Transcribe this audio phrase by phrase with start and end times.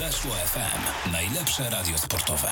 [0.00, 1.12] Weszło FM.
[1.12, 2.48] Najlepsze radio sportowe.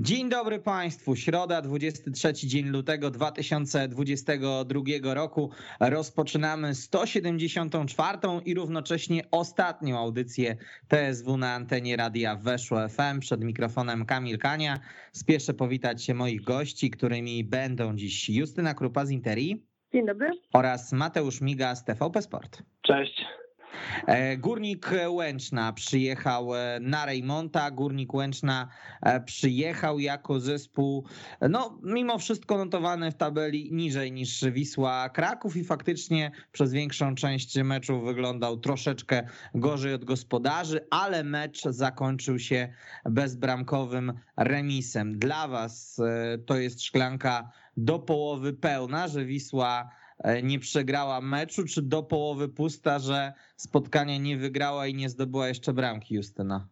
[0.00, 1.16] Dzień dobry Państwu.
[1.16, 5.50] Środa, 23 dzień lutego 2022 roku.
[5.80, 10.56] Rozpoczynamy 174 i równocześnie ostatnią audycję
[10.88, 13.20] TSW na antenie radia Weszło FM.
[13.20, 14.80] Przed mikrofonem Kamil Kania.
[15.12, 19.66] Spieszę powitać się moich gości, którymi będą dziś Justyna Krupa z Interi.
[19.92, 20.30] Dzień dobry.
[20.52, 22.62] Oraz Mateusz Miga z TVP Sport.
[22.82, 23.24] Cześć.
[24.06, 27.70] E, Górnik Łęczna przyjechał e, na Rejmonta.
[27.70, 28.68] Górnik Łęczna
[29.02, 31.06] e, przyjechał jako zespół,
[31.50, 37.56] no mimo wszystko notowany w tabeli niżej niż Wisła Kraków i faktycznie przez większą część
[37.56, 42.72] meczu wyglądał troszeczkę gorzej od gospodarzy, ale mecz zakończył się
[43.04, 45.18] bezbramkowym remisem.
[45.18, 46.00] Dla was
[46.46, 49.90] to jest szklanka do połowy pełna, że Wisła
[50.42, 55.72] nie przegrała meczu, czy do połowy pusta, że spotkania nie wygrała i nie zdobyła jeszcze
[55.72, 56.66] bramki Justyna?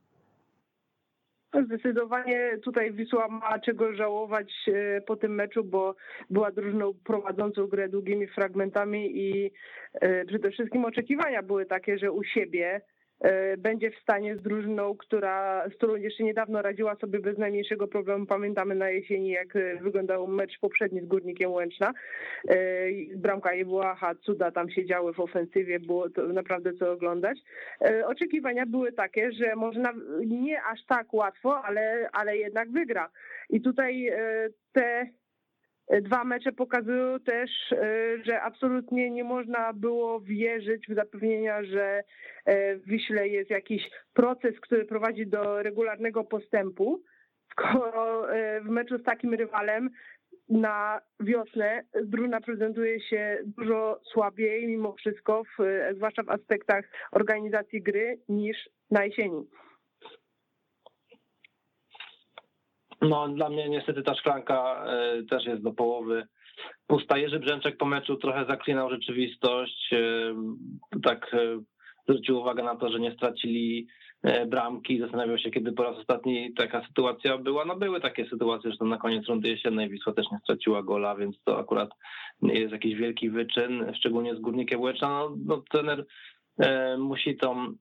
[1.65, 5.95] Zdecydowanie tutaj Wisła ma czego żałować e, po tym meczu, bo
[6.31, 9.51] była drużyną prowadzącą grę długimi fragmentami i
[9.95, 12.98] e, przede wszystkim oczekiwania były takie, że u siebie E,
[13.59, 18.27] będzie w stanie z drużyną, która, z którą jeszcze niedawno radziła sobie bez najmniejszego problemu.
[18.27, 21.93] Pamiętamy na jesieni, jak e, wyglądał mecz poprzedni z Górnikiem Łęczna.
[22.49, 22.57] E,
[23.17, 27.39] bramka nie była, ha, cuda tam się działy w ofensywie, było to naprawdę co oglądać.
[28.07, 29.83] Oczekiwania były takie, że może
[30.27, 33.11] nie aż tak łatwo, ale, ale jednak wygra.
[33.51, 34.11] I tutaj
[34.73, 35.07] te
[35.91, 37.77] Dwa mecze pokazują też, e,
[38.25, 42.03] że absolutnie nie można było wierzyć w zapewnienia, że
[42.45, 47.03] e, w Wiśle jest jakiś proces, który prowadzi do regularnego postępu,
[47.53, 49.91] skoro e, w meczu z takim rywalem
[50.49, 55.63] na wiosnę drużyna prezentuje się dużo słabiej mimo wszystko, w,
[55.97, 59.47] zwłaszcza w aspektach organizacji gry, niż na jesieni.
[63.03, 66.27] No, dla mnie niestety ta szklanka e, też jest do połowy
[66.87, 67.19] pusta.
[67.19, 69.93] Jerzy Brzęczek po meczu trochę zaklinał rzeczywistość.
[69.93, 70.35] E,
[71.03, 71.61] tak e,
[72.09, 73.87] zwrócił uwagę na to, że nie stracili
[74.47, 75.01] bramki.
[75.01, 77.65] Zastanawiał się, kiedy po raz ostatni taka sytuacja była.
[77.65, 81.37] No były takie sytuacje, że na koniec rundy jesiennej Wisła też nie straciła gola, więc
[81.45, 81.91] to akurat
[82.43, 85.09] nie jest jakiś wielki wyczyn, szczególnie z Górnikiem Łęczna.
[85.09, 86.07] No, no trener
[86.99, 87.75] musi tą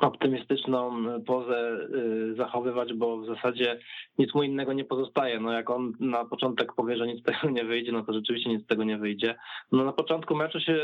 [0.00, 1.88] optymistyczną pozę
[2.30, 3.78] y, zachowywać, bo w zasadzie
[4.18, 5.40] nic mu innego nie pozostaje.
[5.40, 8.50] No jak on na początek powie, że nic z tego nie wyjdzie, no to rzeczywiście
[8.50, 9.34] nic z tego nie wyjdzie.
[9.72, 10.78] No na początku meczu się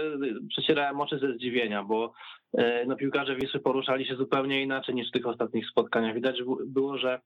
[0.48, 2.12] przecierałem oczy ze zdziwienia, bo
[2.58, 6.14] y, no piłkarze Wisły poruszali się zupełnie inaczej niż w tych ostatnich spotkaniach.
[6.14, 7.20] Widać było, że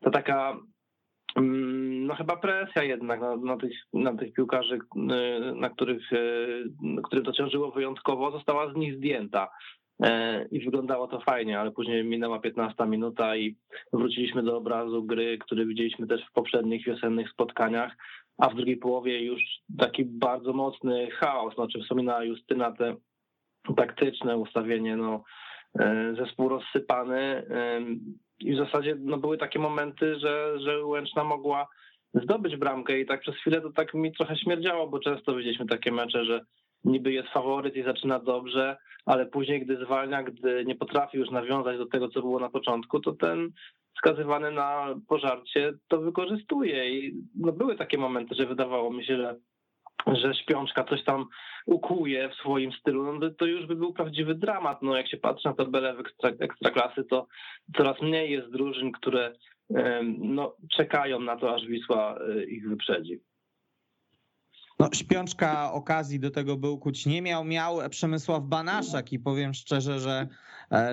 [0.00, 0.56] to taka
[1.36, 4.80] mm, no chyba presja jednak na, na, tych, na tych piłkarzy, y,
[5.54, 6.10] na których,
[7.04, 9.48] którym to ciążyło wyjątkowo, została z nich zdjęta.
[10.02, 13.56] E, i wyglądało to fajnie, ale później minęła 15 minuta i
[13.92, 17.92] wróciliśmy do obrazu gry, który widzieliśmy też w poprzednich wiosennych spotkaniach,
[18.38, 19.42] a w drugiej połowie już
[19.78, 22.96] taki bardzo mocny chaos, znaczy wspomina Justyna te
[23.76, 25.24] taktyczne ustawienie, no
[25.78, 27.80] e, zespół rozsypany e,
[28.40, 31.68] i w zasadzie no, były takie momenty, że, że Łęczna mogła
[32.14, 35.92] zdobyć bramkę i tak przez chwilę to tak mi trochę śmierdziało, bo często widzieliśmy takie
[35.92, 36.40] mecze, że
[36.84, 38.76] niby jest faworyt i zaczyna dobrze,
[39.06, 43.00] ale później, gdy zwalnia, gdy nie potrafi już nawiązać do tego, co było na początku,
[43.00, 43.50] to ten
[43.98, 46.90] skazywany na pożarcie to wykorzystuje.
[46.90, 49.36] I no, były takie momenty, że wydawało mi się, że
[50.06, 51.26] że śpiączka coś tam
[51.66, 54.82] ukuje w swoim stylu, no to już by był prawdziwy dramat.
[54.82, 57.26] No jak się patrzy na tabelę w ekstra, ekstraklasy, to
[57.76, 59.32] coraz mniej jest drużyn, które
[60.18, 63.20] no, czekają na to, aż Wisła e, ich wyprzedzi.
[64.78, 67.44] No, śpiączka okazji do tego był kuć nie miał.
[67.44, 70.28] Miał Przemysław Banaszak i powiem szczerze, że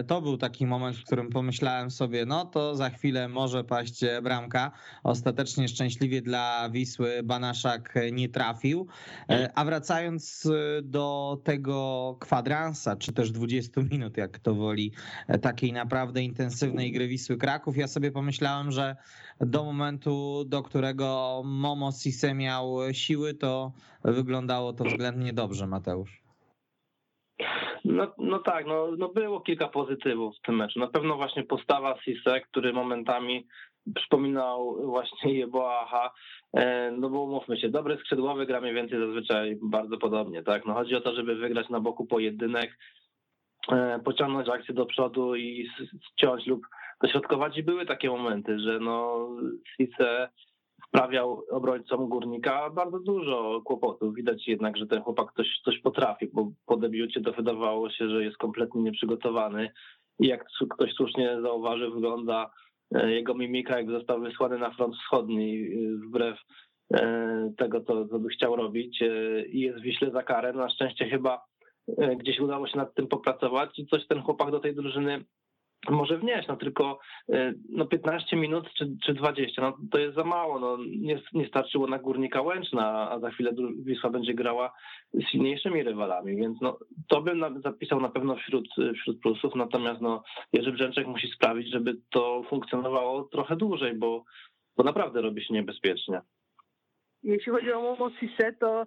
[0.08, 4.72] to był taki moment, w którym pomyślałem sobie, no to za chwilę może paść bramka.
[5.04, 8.88] Ostatecznie szczęśliwie dla Wisły Banaszak nie trafił.
[9.30, 10.48] E, a wracając
[10.84, 14.92] do tego kwadransa, czy też 20 minut, jak to woli,
[15.28, 18.96] e, takiej naprawdę intensywnej gry Wisły Kraków, ja sobie pomyślałem, że
[19.40, 23.74] do momentu, do którego Momo Sise miał siły, to
[24.04, 26.23] wyglądało to względnie dobrze, Mateusz.
[27.86, 30.80] No, no tak, no, no było kilka pozytywów w tym meczu.
[30.80, 33.48] Na pewno właśnie postawa Sise, który momentami
[33.96, 36.14] przypominał właśnie Jeboaha,
[36.54, 40.66] e, no bo umówmy się, dobry skrzydłowy gra mniej więcej zazwyczaj bardzo podobnie, tak?
[40.66, 42.78] No chodzi o to, żeby wygrać na boku pojedynek,
[43.72, 45.70] e, pociągnąć akcję do przodu i
[46.12, 46.68] ściąć lub
[47.02, 49.28] dośrodkować i były takie momenty, że no
[49.78, 50.30] Sise
[50.94, 54.16] sprawiał obrońcom Górnika bardzo dużo kłopotów.
[54.16, 58.24] Widać jednak, że ten chłopak coś, coś potrafi, bo po debiucie to wydawało się, że
[58.24, 59.72] jest kompletnie nieprzygotowany
[60.20, 62.52] i jak ktoś słusznie zauważy, wygląda
[62.92, 65.70] jego mimika, jakby został wysłany na front wschodni
[66.08, 66.40] wbrew
[67.58, 69.04] tego, co, co by chciał robić
[69.48, 70.54] i jest Wiśle za karę.
[70.54, 71.46] Na szczęście chyba
[72.18, 75.26] gdzieś udało się nad tym popracować i coś ten chłopak do tej drużyny
[75.90, 77.00] może wnieść, no tylko
[77.30, 81.48] y, no 15 minut czy, czy 20, no to jest za mało, no nie, nie
[81.48, 84.74] starczyło na Górnika Łęczna, a za chwilę Wisła będzie grała
[85.14, 88.68] z silniejszymi rywalami, więc no to bym zapisał na pewno wśród,
[89.02, 94.24] wśród plusów, natomiast no Jerzy Brzęczek musi sprawić, żeby to funkcjonowało trochę dłużej, bo,
[94.78, 96.22] bo naprawdę robi się niebezpiecznie.
[97.24, 98.86] Jeśli chodzi o Momo Sisse, to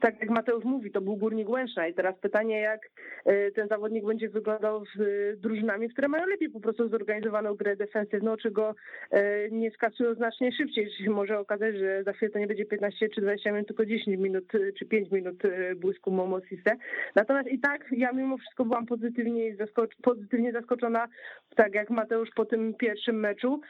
[0.00, 2.80] tak jak Mateusz mówi, to był Górnik Łęczna i teraz pytanie, jak
[3.24, 7.76] e, ten zawodnik będzie wyglądał z e, drużynami, które mają lepiej po prostu zorganizowaną grę
[7.76, 8.74] defensywną, czy go
[9.10, 13.08] e, nie skasują znacznie szybciej, czy może okazać, że za chwilę to nie będzie 15
[13.08, 15.42] czy 20 minut, tylko 10 minut czy 5 minut
[15.76, 16.76] błysku Momo Sisse.
[17.14, 21.08] Natomiast i tak ja mimo wszystko byłam pozytywnie, zaskocz pozytywnie zaskoczona,
[21.56, 23.60] tak jak Mateusz po tym pierwszym meczu,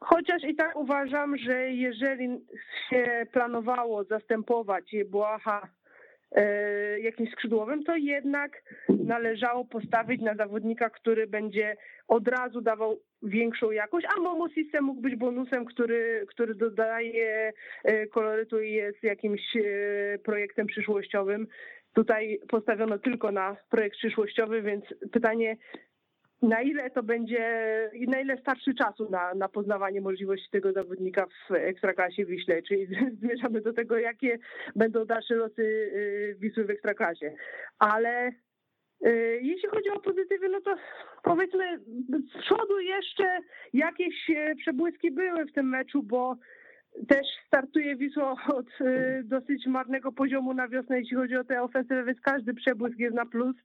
[0.00, 2.40] Chociaż i tak uważam, że jeżeli
[2.90, 5.68] się planowało zastępować Błaha
[6.32, 11.76] e, jakimś skrzydłowym, to jednak należało postawić na zawodnika, który będzie
[12.08, 17.52] od razu dawał większą jakość, a Momo System mógł być bonusem, który, który dodaje
[17.84, 19.60] e, kolorytu i jest jakimś e,
[20.18, 21.46] projektem przyszłościowym.
[21.94, 25.56] Tutaj postawiono tylko na projekt przyszłościowy, więc pytanie,
[26.42, 27.40] na ile to będzie,
[28.08, 32.86] na ile starszy czasu na, na poznawanie możliwości tego zawodnika w Ekstraklasie Wiśle, czyli
[33.20, 34.38] zmierzamy do tego, jakie
[34.76, 37.34] będą dalsze losy y, Wisły w Ekstraklasie.
[37.78, 38.28] Ale
[39.06, 40.76] y, jeśli chodzi o pozytywy, no to
[41.22, 41.78] powiedzmy
[42.08, 43.38] z przodu jeszcze
[43.72, 46.36] jakieś y, przebłyski były w tym meczu, bo
[47.08, 48.66] też startuje Wisła od
[49.24, 53.26] dosyć marnego poziomu na wiosnę, jeśli chodzi o tę ofensywę, więc każdy przebłysk jest na
[53.26, 53.56] plus,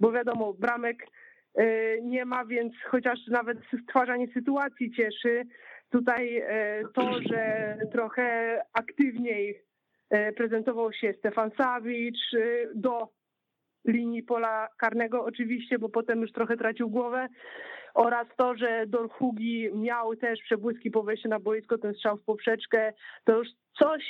[0.00, 1.06] bo wiadomo, bramek E,
[2.02, 5.42] nie ma, więc chociaż nawet stwarzanie sytuacji cieszy.
[5.90, 9.62] Tutaj e, to, że trochę aktywniej
[10.10, 12.36] e, prezentował się Stefan Sawicz
[12.74, 13.08] do
[13.86, 17.28] linii pola karnego oczywiście, bo potem już trochę tracił głowę
[17.94, 22.92] oraz to, że Dorhugi miał też przebłyski po wejściu na boisko, ten strzał w poprzeczkę,
[23.24, 23.48] to już
[23.78, 24.02] coś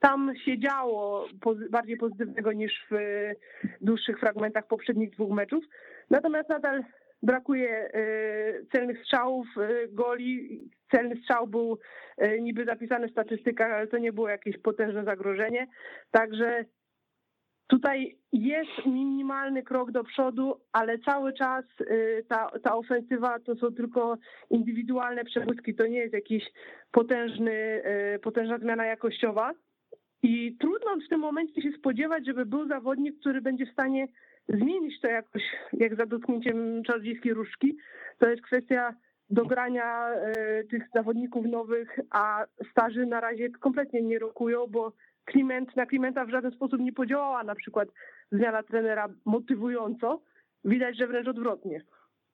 [0.00, 1.26] tam się działo
[1.70, 2.96] bardziej pozytywnego niż w
[3.80, 5.64] dłuższych fragmentach poprzednich dwóch meczów.
[6.10, 6.84] Natomiast nadal
[7.22, 10.60] brakuje y, celnych strzałów, y, goli.
[10.90, 11.78] Celny strzał był
[12.22, 15.66] y, niby zapisany w statystykach, ale to nie było jakieś potężne zagrożenie.
[16.10, 16.64] Także
[17.66, 21.64] tutaj jest minimalny krok do przodu, ale cały czas
[22.28, 24.16] ta, ta ofensywa to są tylko
[24.50, 26.44] indywidualne przebłyski, to nie jest jakiś
[26.90, 27.82] potężny,
[28.22, 29.52] potężna zmiana jakościowa.
[30.22, 34.08] I trudno w tym momencie się spodziewać, żeby był zawodnik, który będzie w stanie
[34.48, 35.42] zmienić to jakoś,
[35.72, 37.76] jak za dotknięciem czarodziejskiej różdżki.
[38.18, 38.94] To jest kwestia
[39.30, 44.92] dogrania e, tych zawodników nowych, a starzy na razie kompletnie nie rokują, bo
[45.24, 47.88] Kliment na Klimenta w żaden sposób nie podziałała na przykład
[48.32, 50.22] zmiana trenera motywująco.
[50.64, 51.82] Widać, że wręcz odwrotnie.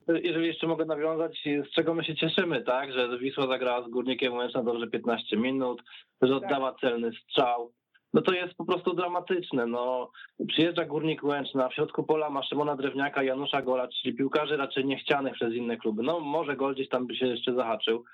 [0.08, 4.34] Jeżeli jeszcze mogę nawiązać, z czego my się cieszymy, tak, że Wisła zagrała z Górnikiem
[4.34, 5.82] Łęczna dobrze 15 minut,
[6.22, 6.80] że oddała tak.
[6.80, 7.72] celny strzał,
[8.14, 9.66] no to jest po prostu dramatyczne.
[9.66, 10.10] No,
[10.48, 15.34] przyjeżdża Górnik Łęczna, w środku pola ma Szymona Drewniaka, Janusza Gola, czyli piłkarzy raczej niechcianych
[15.34, 16.02] przez inne kluby.
[16.02, 18.04] No może Gol gdzieś tam by się jeszcze zahaczył.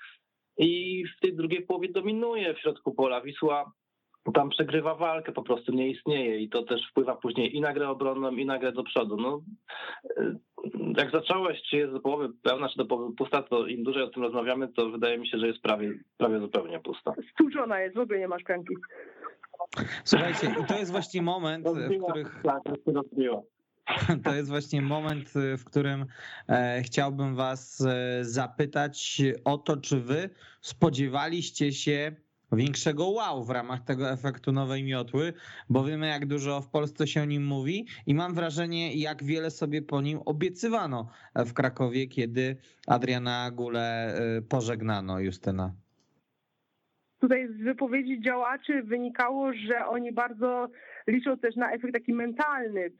[0.57, 3.21] I w tej drugiej połowie dominuje w środku pola.
[3.21, 3.71] Wisła
[4.33, 7.89] tam przegrywa walkę, po prostu nie istnieje i to też wpływa później i na grę
[7.89, 9.17] obronną, i na grę do przodu.
[9.17, 9.41] No,
[10.97, 14.07] jak zacząłeś, czy jest do połowy pełna, czy do połowy pusta, to im dłużej o
[14.07, 17.13] tym rozmawiamy, to wydaje mi się, że jest prawie, prawie zupełnie pusta.
[17.33, 18.75] Stłuczona jest, w ogóle nie ma szklanki.
[20.03, 22.43] Słuchajcie, to jest właśnie moment, w których.
[24.23, 26.05] To jest właśnie moment, w którym
[26.49, 30.29] e, chciałbym Was e, zapytać o to, czy Wy
[30.61, 32.15] spodziewaliście się
[32.51, 35.33] większego wow w ramach tego efektu nowej miotły,
[35.69, 39.51] bo wiemy, jak dużo w Polsce się o nim mówi i mam wrażenie, jak wiele
[39.51, 45.80] sobie po nim obiecywano w Krakowie, kiedy Adriana Gule e, pożegnano Justyna
[47.21, 50.67] tutaj z wypowiedzi działaczy wynikało, że oni bardzo
[51.07, 52.91] liczą też na efekt taki mentalny,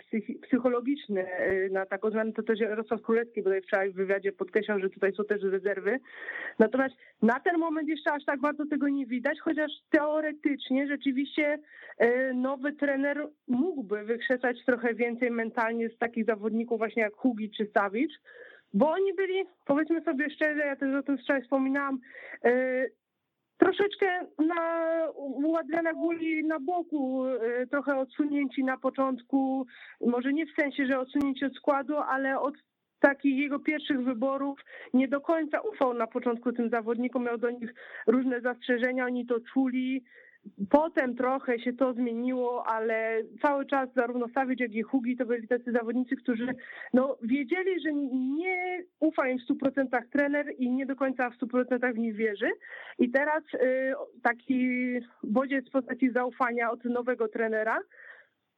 [0.41, 4.89] psychologiczny, y, na taką zmianę, to też Jarosław Królewski tutaj wczoraj w wywiadzie podkreślał, że
[4.89, 5.99] tutaj są też rezerwy.
[6.59, 11.59] Natomiast na ten moment jeszcze aż tak bardzo tego nie widać, chociaż teoretycznie rzeczywiście
[12.01, 17.67] y, nowy trener mógłby wykrzesać trochę więcej mentalnie z takich zawodników właśnie jak Hugi czy
[17.73, 18.13] Sawicz,
[18.73, 21.99] bo oni byli, powiedzmy sobie szczerze, ja też o tym wczoraj wspominałam,
[22.45, 22.91] y,
[23.61, 24.63] troszeczkę na,
[25.15, 29.65] u Adriana Guli na boku, y, trochę odsunięci na początku,
[30.05, 32.55] może nie w sensie, że odsunięci od składu, ale od
[32.99, 34.59] takich jego pierwszych wyborów
[34.93, 37.73] nie do końca ufał na początku tym zawodnikom, miał do nich
[38.07, 40.03] różne zastrzeżenia, oni to czuli.
[40.69, 45.47] Potem trochę się to zmieniło, ale cały czas zarówno Savic, jak i Hugi to byli
[45.47, 46.55] tacy zawodnicy, którzy
[46.93, 51.93] no, wiedzieli, że nie ufa im w 100% trener i nie do końca w 100%
[51.93, 52.51] w nich wierzy.
[52.99, 53.93] I teraz y,
[54.23, 54.91] taki
[55.23, 57.79] bodziec w postaci zaufania od nowego trenera,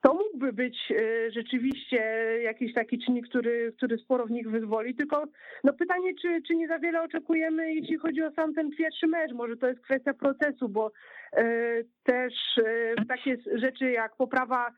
[0.03, 1.97] to mógłby być e, rzeczywiście
[2.43, 5.23] jakiś taki czynnik, który, który sporo w nich wyzwoli, tylko
[5.63, 9.31] no pytanie, czy, czy nie za wiele oczekujemy, jeśli chodzi o sam ten pierwszy mecz,
[9.31, 10.91] może to jest kwestia procesu, bo
[11.33, 11.43] e,
[12.03, 12.33] też
[12.65, 14.71] e, takie rzeczy jak poprawa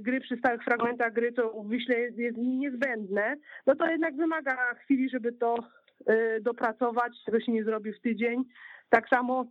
[0.00, 5.10] gry przy stałych fragmentach gry to w Wiśle jest, niezbędne, no to jednak wymaga chwili,
[5.10, 5.56] żeby to
[6.40, 8.44] dopracować, tego się nie zrobi w tydzień.
[8.90, 9.46] Tak samo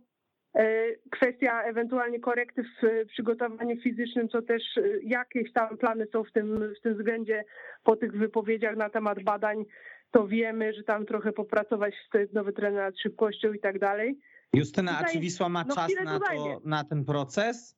[1.10, 6.74] kwestia ewentualnie korekty w przygotowaniu fizycznym, co też e, jakieś tam plany są w tym,
[6.78, 7.44] w tym względzie
[7.84, 9.64] po tych wypowiedziach na temat badań,
[10.10, 14.18] to wiemy, że tam trochę popracować, to jest nowy trener nad szybkością i tak dalej.
[14.52, 17.76] Justyna, Tutaj, a czy Wisła ma no czas na, to, na ten proces?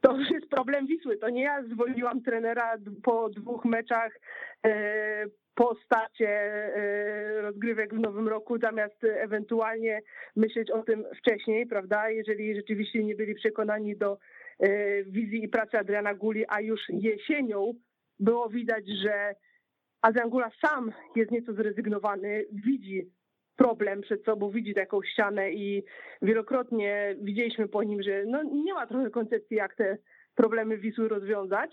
[0.00, 1.16] To już jest problem Wisły.
[1.16, 4.12] To nie ja zwolniłam trenera po dwóch meczach
[5.54, 10.02] e, po starcie e, rozgrywek w nowym roku, zamiast ewentualnie
[10.36, 12.10] myśleć o tym wcześniej, prawda?
[12.10, 14.18] Jeżeli rzeczywiście nie byli przekonani do
[14.58, 17.74] e, wizji i pracy Adriana Guli, a już jesienią
[18.20, 19.34] było widać, że
[20.02, 23.10] Adrian Gula sam jest nieco zrezygnowany, widzi
[23.56, 25.84] problem przed sobą, widzi taką ścianę i
[26.22, 29.98] wielokrotnie widzieliśmy po nim, że no nie ma trochę koncepcji, jak te
[30.34, 31.70] problemy Wisły rozwiązać.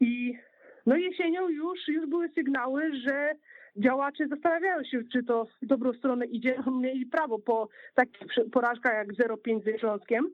[0.00, 0.38] I
[0.86, 3.32] no jesienią już, już były sygnały, że
[3.76, 6.56] działacze zastanawiają się, czy to w dobrą stronę idzie.
[6.80, 10.30] Mieli prawo po takich porażkach jak 0-5 ze Śląskiem,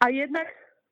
[0.00, 0.46] a jednak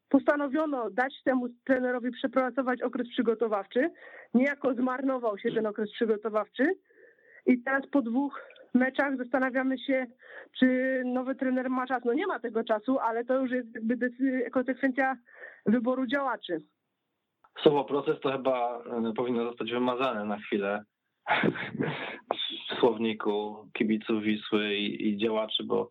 [0.08, 3.90] postanowiono dać temu trenerowi przepracować okres przygotowawczy.
[4.34, 6.64] Niejako zmarnował się ten okres przygotowawczy
[7.46, 8.40] i teraz po dwóch
[8.74, 10.06] meczach zastanawiamy się,
[10.58, 12.04] czy nowy trener ma czas.
[12.04, 14.10] No nie ma tego czasu, ale to już jest jakby
[14.50, 15.16] konsekwencja
[15.66, 16.58] wyboru działaczy
[17.62, 20.84] słowo proces to chyba e, powinno zostać wymazane na chwilę
[22.70, 25.88] w słowniku kibiców Wisły i, i działaczy, bo,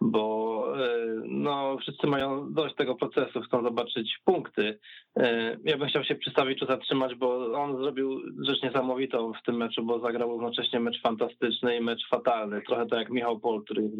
[0.00, 4.78] bo e, no, wszyscy mają dość tego procesu, chcą zobaczyć punkty.
[5.16, 9.56] E, ja bym chciał się przystawić czy zatrzymać, bo on zrobił rzecz niesamowitą w tym
[9.56, 12.62] meczu, bo zagrał równocześnie mecz fantastyczny i mecz fatalny.
[12.62, 13.90] Trochę tak jak Michał Pol, który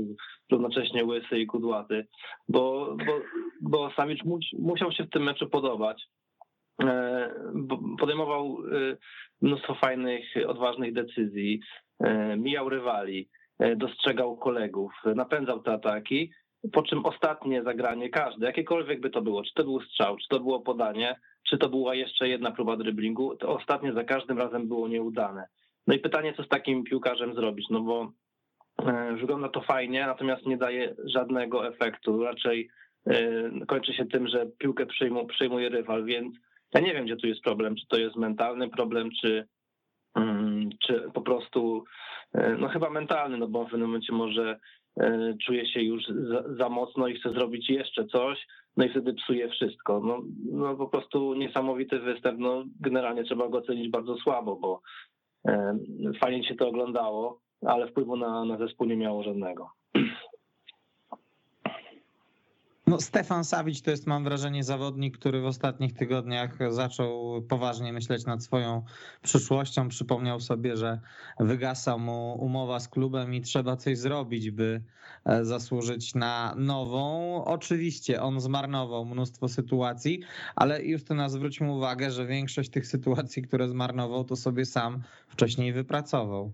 [0.50, 2.06] równocześnie łysy i kudłaty,
[2.48, 3.20] bo, bo,
[3.60, 4.20] bo Samic
[4.58, 6.06] musiał się w tym meczu podobać.
[6.82, 7.30] E,
[7.98, 8.96] podejmował e,
[9.42, 11.60] mnóstwo fajnych, odważnych decyzji,
[12.00, 13.28] e, mijał rywali,
[13.76, 16.30] dostrzegał kolegów, napędzał te ataki,
[16.72, 20.40] po czym ostatnie zagranie każde, jakiekolwiek by to było, czy to był strzał, czy to
[20.40, 21.16] było podanie,
[21.48, 25.46] czy to była jeszcze jedna próba driblingu, to ostatnie za każdym razem było nieudane.
[25.86, 28.12] No i pytanie, co z takim piłkarzem zrobić, no bo
[29.20, 32.68] wygląda to fajnie, natomiast nie daje żadnego efektu, raczej
[33.68, 34.86] kończy się tym, że piłkę
[35.28, 36.34] przejmuje rywal, więc
[36.74, 39.46] ja nie wiem, gdzie tu jest problem, czy to jest mentalny problem, czy,
[40.16, 41.84] mm, czy po prostu,
[42.34, 44.58] e, no chyba mentalny, no bo w pewnym momencie może
[45.00, 49.14] e, czuje się już za, za, mocno i chce zrobić jeszcze coś, no i wtedy
[49.14, 50.00] psuje wszystko.
[50.00, 54.80] No, no po prostu niesamowity występ, no generalnie trzeba go ocenić bardzo słabo, bo
[55.48, 55.78] e,
[56.20, 59.70] fajnie się to oglądało, ale wpływu na, na zespół nie miało żadnego.
[62.94, 68.26] No, Stefan Sawić to jest, mam wrażenie, zawodnik, który w ostatnich tygodniach zaczął poważnie myśleć
[68.26, 68.84] nad swoją
[69.22, 69.88] przyszłością.
[69.88, 71.00] Przypomniał sobie, że
[71.40, 74.82] wygasa mu umowa z klubem i trzeba coś zrobić, by
[75.24, 77.44] e, zasłużyć na nową.
[77.44, 80.20] Oczywiście on zmarnował mnóstwo sytuacji,
[80.56, 86.52] ale Justyna, zwróćmy uwagę, że większość tych sytuacji, które zmarnował, to sobie sam wcześniej wypracował.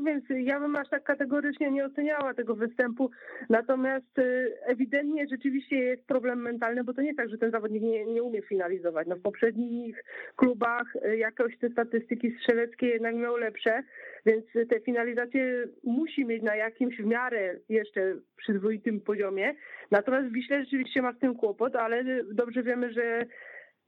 [0.00, 3.10] Tak, więc ja bym aż tak kategorycznie nie oceniała tego występu.
[3.48, 8.04] Natomiast y, ewidentnie rzeczywiście jest problem mentalny, bo to nie tak, że ten zawodnik nie,
[8.04, 9.06] nie umie finalizować.
[9.08, 10.04] No w poprzednich
[10.36, 13.82] klubach y, jakoś te statystyki strzeleckie jednak miał lepsze,
[14.26, 19.54] więc te finalizacje musi mieć na jakimś w miarę jeszcze przyzwoitym poziomie.
[19.90, 23.26] Natomiast Wiśle rzeczywiście ma z tym kłopot, ale dobrze wiemy, że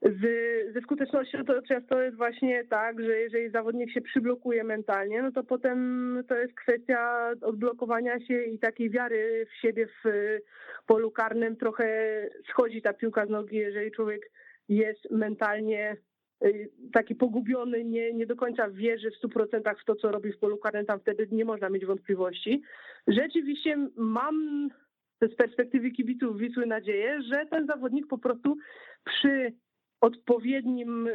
[0.02, 0.20] z,
[0.74, 5.44] ze skutecznością to często jest właśnie tak, że jeżeli zawodnik się przyblokuje mentalnie, no to
[5.44, 10.08] potem to jest kwestia odblokowania się i takiej wiary w siebie w
[10.86, 11.56] polu karnym.
[11.56, 11.86] Trochę
[12.48, 14.30] schodzi ta piłka z nogi, jeżeli człowiek
[14.68, 15.96] jest mentalnie
[16.44, 20.38] y, taki pogubiony, nie, nie do końca wierzy w 100% w to, co robi w
[20.38, 22.62] polu karnym, tam wtedy nie można mieć wątpliwości.
[23.06, 24.68] Rzeczywiście mam
[25.20, 28.56] z perspektywy kibiców Wisły nadzieję, że ten zawodnik po prostu
[29.04, 29.52] przy
[30.02, 31.08] odpowiednim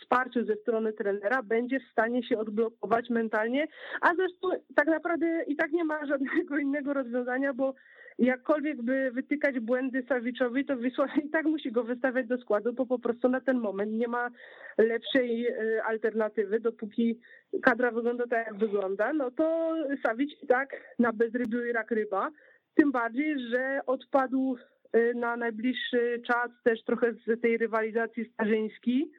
[0.00, 3.66] wsparciu ze strony trenera będzie w stanie się odblokować mentalnie,
[4.00, 7.74] a zresztą tak naprawdę i tak nie ma żadnego innego rozwiązania, bo
[8.18, 12.86] jakkolwiek by wytykać błędy Sawiczowi, to Wisła i tak musi go wystawiać do składu, bo
[12.86, 14.30] po prostu na ten moment nie ma
[14.78, 17.20] lepszej e, alternatywy, dopóki
[17.62, 22.30] kadra wygląda tak, jak wygląda, no to Sawicz i tak na bezrybiu i rak ryba,
[22.74, 24.79] tym bardziej, że odpadł e,
[25.14, 29.10] na najbliższy czas też trochę z tej rywalizacji Starzyński,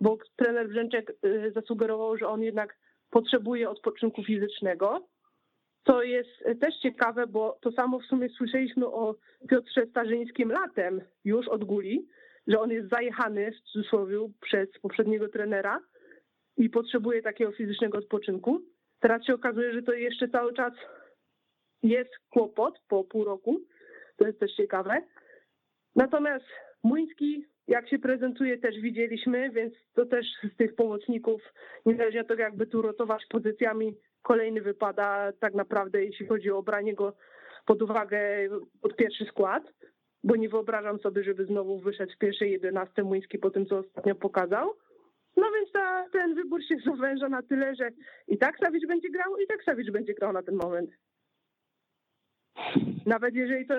[0.00, 2.76] bo trener Brzęczek e, zasugerował, że on jednak
[3.10, 5.08] potrzebuje odpoczynku fizycznego,
[5.86, 9.14] co jest też ciekawe, bo to samo w sumie słyszeliśmy o
[9.48, 12.08] Piotrze Starzyńskim latem już od Guli,
[12.46, 15.80] że on jest zajechany w cudzysłowie przez poprzedniego trenera
[16.56, 18.60] i potrzebuje takiego fizycznego odpoczynku.
[19.00, 20.72] Teraz się okazuje, że to jeszcze cały czas
[21.82, 23.60] jest kłopot po pół roku.
[24.16, 25.02] To jest też ciekawe.
[25.96, 26.44] Natomiast
[26.84, 31.42] Muński, jak się prezentuje, też widzieliśmy, więc to też z tych pomocników,
[31.86, 36.94] niezależnie od tego, jakby tu rotować pozycjami, kolejny wypada tak naprawdę, jeśli chodzi o branie
[36.94, 37.12] go
[37.66, 38.48] pod uwagę
[38.82, 39.62] pod pierwszy skład,
[40.24, 44.14] bo nie wyobrażam sobie, żeby znowu wyszedł w pierwszej jedenastce Muński po tym, co ostatnio
[44.14, 44.74] pokazał.
[45.36, 47.90] No więc ta, ten wybór się zawęża na tyle, że
[48.28, 50.90] i tak Sawicz będzie grał, i tak Sawicz będzie grał na ten moment.
[53.06, 53.74] Nawet jeżeli to,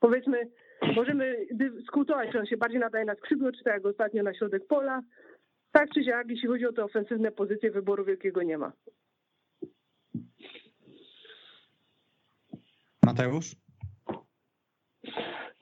[0.00, 0.50] powiedzmy,
[0.96, 4.66] możemy dyskutować, czy on się bardziej nadaje na skrzydło, czy tak jak ostatnio na środek
[4.66, 5.00] pola.
[5.72, 8.72] Tak czy siak, jeśli chodzi o te ofensywne pozycje, wyboru wielkiego nie ma.
[13.06, 13.56] Mateusz?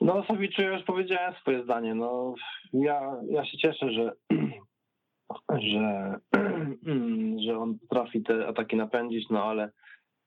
[0.01, 1.95] No, Sawiczu, już powiedziałem swoje zdanie.
[1.95, 2.35] No,
[2.73, 4.13] ja, ja się cieszę, że,
[5.71, 6.15] że,
[7.45, 9.71] że on potrafi te ataki napędzić, no ale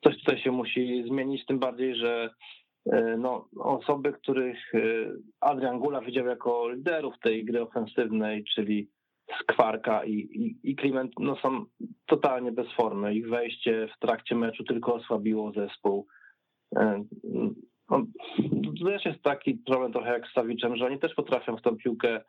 [0.04, 2.30] coś tutaj się musi zmienić, tym bardziej, że
[2.92, 4.78] e, no, osoby, których e,
[5.40, 8.88] Adrian Gula widział jako liderów tej gry ofensywnej, czyli
[9.42, 11.64] Skwarka i, i, i Kliment, no są
[12.06, 13.14] totalnie bez formy.
[13.14, 16.06] Ich wejście w trakcie meczu tylko osłabiło zespół.
[16.76, 17.04] E,
[17.88, 18.06] no,
[18.78, 21.76] to też jest taki problem trochę jak z Sawiczem, że oni też potrafią w tą
[21.76, 22.20] piłkę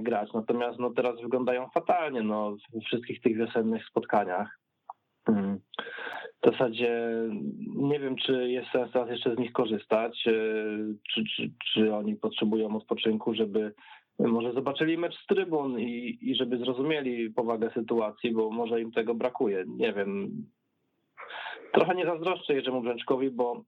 [0.00, 4.58] grać, natomiast no teraz wyglądają fatalnie no, w wszystkich tych wiosennych spotkaniach.
[6.42, 7.06] W zasadzie
[7.76, 10.32] nie wiem, czy jest sens teraz jeszcze z nich korzystać, e,
[11.14, 13.72] czy, czy, czy oni potrzebują odpoczynku, żeby
[14.18, 19.14] może zobaczyli mecz z trybun i, i żeby zrozumieli powagę sytuacji, bo może im tego
[19.14, 19.64] brakuje.
[19.68, 20.30] Nie wiem.
[21.72, 23.64] Trochę nie zazdroszczę Jerzemu Brzęczkowi, bo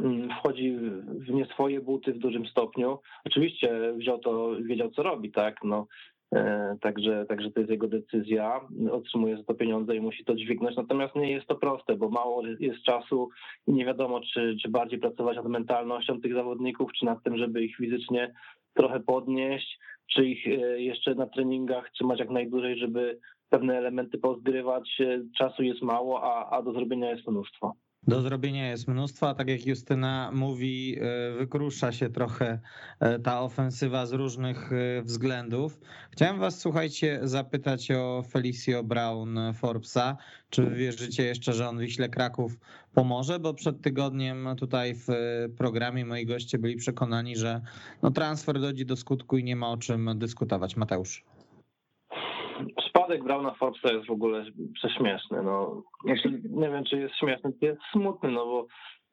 [0.00, 2.98] Mm, wchodzi w nie swoje buty w dużym stopniu.
[3.24, 5.86] Oczywiście wziął to, wiedział co robi, tak, no.
[6.34, 10.76] E, także, także to jest jego decyzja, otrzymuje za to pieniądze i musi to dźwignąć.
[10.76, 13.28] Natomiast nie jest to proste, bo mało jest czasu
[13.66, 17.64] i nie wiadomo, czy, czy bardziej pracować nad mentalnością tych zawodników, czy nad tym, żeby
[17.64, 18.34] ich fizycznie
[18.74, 23.18] trochę podnieść, czy ich e, jeszcze na treningach trzymać jak najdłużej, żeby
[23.48, 25.00] pewne elementy pozgrywać.
[25.00, 27.74] E, czasu jest mało, a, a do zrobienia jest mnóstwo.
[28.08, 32.60] Do zrobienia jest mnóstwo, a tak jak Justyna mówi, e, wykrusza się trochę
[33.00, 35.80] e, ta ofensywa z różnych e, względów.
[36.10, 40.16] Chciałem was, słuchajcie, zapytać o Felicio Brown Forbesa.
[40.50, 42.58] Czy wierzycie jeszcze, że on Wiśle Kraków
[42.94, 43.38] pomoże?
[43.38, 45.08] Bo przed tygodniem tutaj w
[45.56, 47.60] programie moi goście byli przekonani, że
[48.02, 50.76] no, transfer dojdzie do skutku i nie ma o czym dyskutować.
[50.76, 51.24] Mateusz
[53.04, 55.42] przypadek Brauna Forbesa jest w ogóle prześmieszny.
[55.42, 58.66] No, znaczy, nie wiem, czy jest śmieszny, to jest smutny, no bo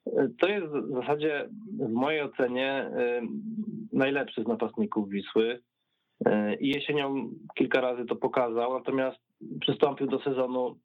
[0.06, 1.50] e, to jest w zasadzie
[1.80, 3.22] w mojej ocenie e,
[3.94, 5.60] najlepszy z napastników Wisły.
[6.26, 9.20] E, I jesienią kilka razy to pokazał, natomiast
[9.62, 10.80] przystąpił do sezonu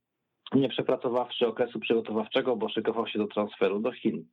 [0.54, 4.24] nie przepracowawszy okresu przygotowawczego, bo szykował się do transferu do Chin.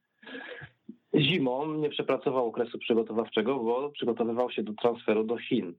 [1.15, 5.73] Zimą nie przepracował okresu przygotowawczego, bo przygotowywał się do transferu do Chin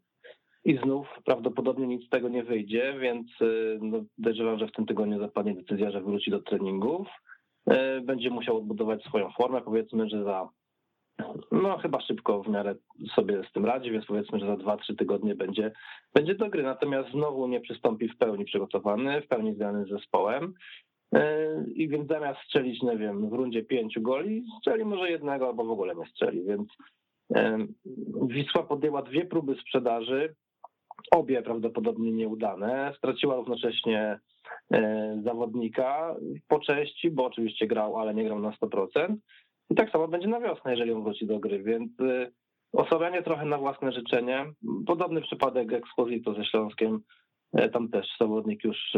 [0.65, 5.19] i znów prawdopodobnie nic z tego nie wyjdzie, więc y, no, że w tym tygodniu
[5.19, 7.09] zapadnie decyzja, że wróci do treningów.
[7.71, 10.49] Y, będzie musiał odbudować swoją formę, powiedzmy, że za
[11.53, 12.75] no chyba szybko w miarę
[13.15, 15.73] sobie z tym radzi, więc powiedzmy, że za dwa, trzy tygodnie będzie,
[16.15, 16.63] będzie do gry.
[16.63, 20.55] Natomiast znowu nie przystąpi w pełni przygotowany, w pełni zgrany z zespołem.
[21.17, 21.21] Y,
[21.75, 25.71] I więc zamiast strzelić, nie wiem, w rundzie pięciu goli, strzeli może jednego albo w
[25.71, 26.45] ogóle nie strzeli.
[26.45, 26.69] Więc
[28.27, 30.35] Wisła podjęła dwie próby sprzedaży
[31.11, 32.93] obie prawdopodobnie nieudane.
[32.99, 34.19] Straciła równocześnie
[34.73, 36.17] e, zawodnika
[36.49, 39.15] po części, bo oczywiście grał, ale nie grał na 100%.
[39.71, 42.31] I tak samo będzie na wiosnę, jeżeli on wróci do gry, więc e,
[42.73, 44.47] osłabianie trochę na własne życzenie.
[44.87, 47.01] Podobny przypadek Exposito ze Śląskiem,
[47.53, 48.93] e, tam też zawodnik już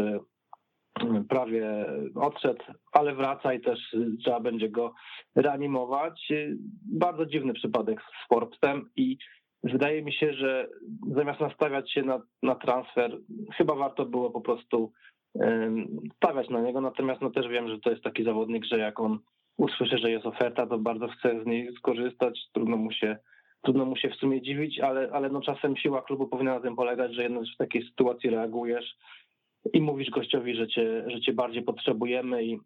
[1.29, 4.93] prawie odszedł, ale wraca i też trzeba będzie go
[5.35, 6.27] reanimować.
[6.85, 9.17] Bardzo dziwny przypadek z Forbesem i
[9.63, 10.67] wydaje mi się, że
[11.15, 13.17] zamiast nastawiać się na, na transfer,
[13.55, 14.91] chyba warto było po prostu
[16.15, 16.81] stawiać na niego.
[16.81, 19.19] Natomiast no też wiem, że to jest taki zawodnik, że jak on
[19.57, 22.39] usłyszy, że jest oferta, to bardzo chce z niej skorzystać.
[22.53, 23.17] Trudno mu się,
[23.61, 26.75] trudno mu się w sumie dziwić, ale, ale no czasem siła klubu powinna na tym
[26.75, 28.95] polegać, że jednak w takiej sytuacji reagujesz
[29.73, 32.59] i mówisz gościowi, że cię, że cię bardziej potrzebujemy i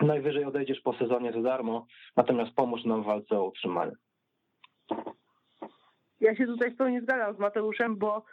[0.00, 3.92] najwyżej odejdziesz po sezonie za darmo, natomiast pomóż nam w walce o utrzymanie.
[6.20, 8.24] Ja się tutaj w pełni zgadzam z Mateuszem, bo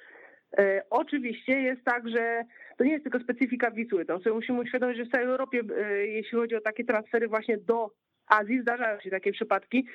[0.57, 2.43] e, oczywiście jest tak, że
[2.77, 4.05] to nie jest tylko specyfika Wisły.
[4.05, 7.57] To sobie musimy uświadomić, że w całej Europie, e, jeśli chodzi o takie transfery właśnie
[7.57, 7.91] do
[8.27, 9.85] Azji, zdarzają się takie przypadki.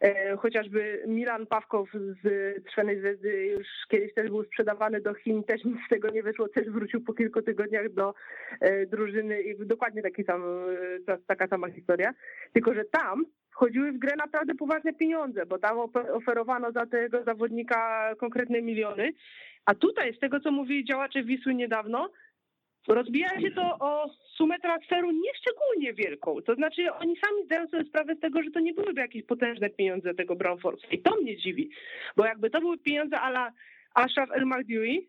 [0.00, 1.88] E, chociażby Milan Pawkow
[2.22, 2.26] z
[2.74, 6.48] Czerwonej Zvezdy już kiedyś też był sprzedawany do Chin, też nic z tego nie wyszło,
[6.48, 8.14] też wrócił po kilku tygodniach do
[8.60, 10.42] e, drużyny i dokładnie taki sam,
[11.08, 12.14] e, taka sama historia.
[12.52, 15.78] Tylko, że tam wchodziły w grę naprawdę poważne pieniądze, bo tam
[16.12, 19.12] oferowano za tego zawodnika konkretne miliony.
[19.64, 22.10] A tutaj, z tego co mówili działacze Wisły niedawno,
[22.88, 26.42] Rozbija się to o sumę transferu nieszczególnie wielką.
[26.42, 29.70] To znaczy oni sami zdają sobie sprawę z tego, że to nie byłyby jakieś potężne
[29.70, 30.86] pieniądze tego Brown Force.
[30.90, 31.70] I to mnie dziwi,
[32.16, 33.52] bo jakby to były pieniądze ala
[33.94, 35.08] Ashraf El Magdiui,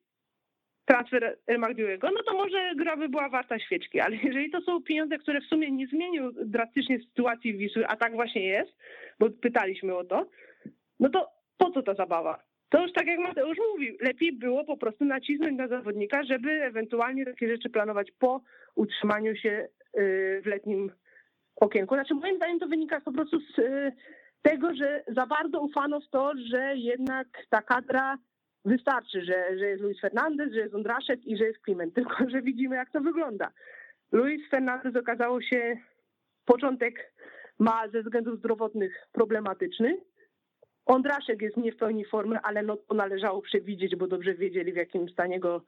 [0.85, 4.83] transfer El Magdiuiego, no to może gra by była warta świeczki, ale jeżeli to są
[4.83, 8.71] pieniądze, które w sumie nie zmienią drastycznie sytuacji Wisły, a tak właśnie jest,
[9.19, 10.29] bo pytaliśmy o to,
[10.99, 12.43] no to po co ta zabawa?
[12.69, 17.25] To już tak jak Mateusz mówił, lepiej było po prostu nacisnąć na zawodnika, żeby ewentualnie
[17.25, 18.41] takie rzeczy planować po
[18.75, 19.67] utrzymaniu się
[19.97, 20.91] y, w letnim
[21.55, 21.95] okienku.
[21.95, 23.91] Znaczy moim zdaniem to wynika po prostu z y,
[24.41, 28.17] tego, że za bardzo ufano w to, że jednak ta kadra
[28.65, 31.93] wystarczy, że, że jest Luis Fernandez, że jest Ondraszek i że jest Kliment.
[31.95, 33.51] Tylko, że widzimy jak to wygląda.
[34.11, 35.77] Luis Fernandez okazało się
[36.45, 37.13] początek
[37.59, 39.97] ma ze względów zdrowotnych problematyczny.
[40.85, 44.75] Ondraszek jest nie w pełni formy, ale no to należało przewidzieć, bo dobrze wiedzieli, w
[44.75, 45.61] jakim stanie go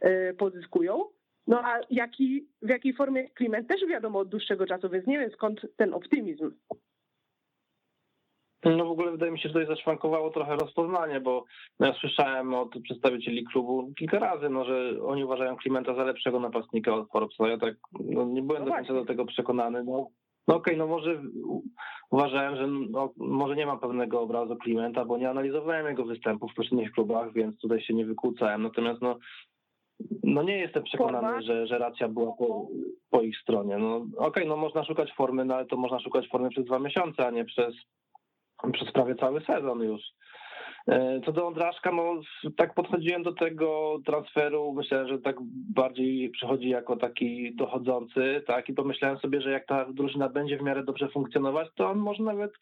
[0.00, 1.04] e, pozyskują.
[1.46, 5.30] No a jaki, w jakiej formie Kliment też wiadomo od dłuższego czasu, więc nie wiem
[5.30, 6.52] skąd ten optymizm.
[8.64, 11.44] No w ogóle wydaje mi się, że tutaj zaszwankowało trochę rozpoznanie, bo
[11.80, 16.40] no ja słyszałem od przedstawicieli klubu kilka razy, no, że oni uważają Klimenta za lepszego
[16.40, 17.48] napastnika od Forbesa.
[17.48, 19.84] Ja tak no, nie byłem no do końca do tego przekonany.
[19.84, 20.06] No,
[20.48, 21.22] no okej, okay, no może
[22.10, 26.54] uważałem, że no, może nie mam pewnego obrazu Klimenta, bo nie analizowałem jego występów w
[26.54, 28.62] poprzednich klubach, więc tutaj się nie wykłócałem.
[28.62, 29.18] Natomiast no,
[30.24, 32.68] no nie jestem przekonany, że, że racja była po,
[33.10, 33.78] po ich stronie.
[33.78, 36.78] No okej, okay, no można szukać formy, no ale to można szukać formy przez dwa
[36.78, 37.74] miesiące, a nie przez,
[38.72, 40.02] przez prawie cały sezon już.
[40.88, 42.20] E, co do Ondraszka, no
[42.56, 45.36] tak podchodziłem do tego transferu, myślałem, że tak
[45.74, 50.62] bardziej przychodzi jako taki dochodzący, tak, i pomyślałem sobie, że jak ta drużyna będzie w
[50.62, 52.52] miarę dobrze funkcjonować, to on może nawet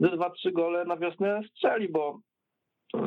[0.00, 2.20] ze dwa, trzy gole na wiosnę strzeli, bo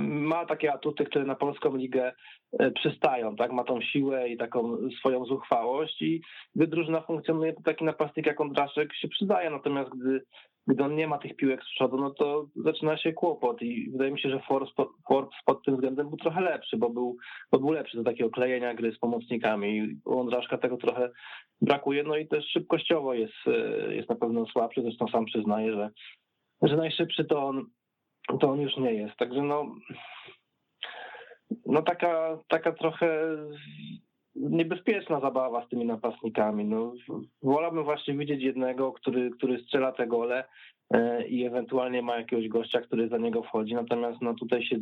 [0.02, 2.14] ma takie atuty, które na polską ligę
[2.60, 3.52] e, przystają, tak?
[3.52, 6.22] Ma tą siłę i taką swoją zuchwałość i
[6.56, 10.22] gdy drużyna funkcjonuje, to taki napastnik jak Ondraszek się przydaje, natomiast gdy
[10.68, 14.12] gdy on nie ma tych piłek z przodu, no to zaczyna się kłopot i wydaje
[14.12, 14.74] mi się, że Forbes,
[15.08, 17.18] Forbes pod tym względem był trochę lepszy, bo był,
[17.52, 20.00] bo był lepszy do takiego klejenia gry z pomocnikami.
[20.06, 21.10] U Ondraszka tego trochę
[21.62, 25.90] brakuje, no i też szybkościowo jest, e, jest na pewno słabszy, zresztą sam przyznaje, że,
[26.62, 27.66] że najszybszy to on,
[28.40, 29.76] to on już nie jest, także no
[31.66, 33.38] no taka, taka trochę
[34.36, 36.66] niebezpieczna zabawa z tymi napastnikami.
[36.66, 36.94] No,
[37.44, 40.44] wolałbym właśnie widzieć jednego, który, który strzela te gole
[40.94, 43.74] e, i ewentualnie ma jakiegoś gościa, który za niego wchodzi.
[43.74, 44.80] Natomiast no, tutaj się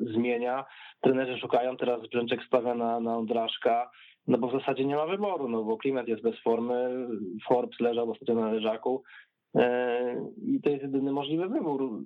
[0.00, 0.64] zmienia.
[1.00, 3.90] Trenerzy szukają, teraz Brzęczek stawia na, na Ondraszka,
[4.26, 7.08] no bo w zasadzie nie ma wyboru, no bo Klimat jest bez formy,
[7.48, 9.02] Forbes leżał ostatnio na leżaku
[9.56, 12.04] e, i to jest jedyny możliwy wybór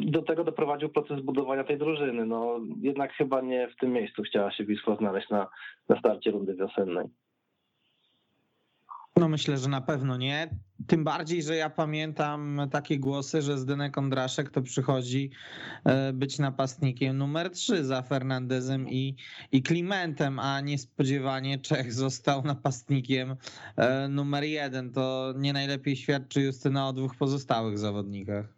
[0.00, 2.26] do tego doprowadził proces budowania tej drużyny.
[2.26, 5.48] No jednak chyba nie w tym miejscu chciała się Wisła znaleźć na,
[5.88, 7.06] na starcie rundy wiosennej.
[9.16, 10.50] No myślę, że na pewno nie.
[10.86, 15.30] Tym bardziej, że ja pamiętam takie głosy, że Zdenek Kondraszek to przychodzi
[15.84, 19.16] e, być napastnikiem numer 3 za Fernandezem i,
[19.52, 23.36] i Klimentem, a niespodziewanie Czech został napastnikiem
[23.76, 24.92] e, numer 1.
[24.92, 28.57] To nie najlepiej świadczy Justyna o dwóch pozostałych zawodnikach.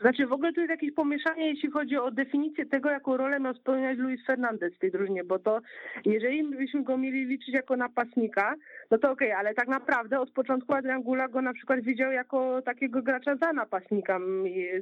[0.00, 3.54] Znaczy w ogóle tu jest jakieś pomieszanie, jeśli chodzi o definicję tego, jaką rolę miał
[3.54, 5.60] spełniać Luis Fernandez w tej drużynie, bo to
[6.04, 8.54] jeżeli byśmy go mieli liczyć jako napastnika,
[8.90, 12.12] no to okej, okay, ale tak naprawdę od początku Adrian Gula go na przykład widział
[12.12, 14.18] jako takiego gracza za napastnika,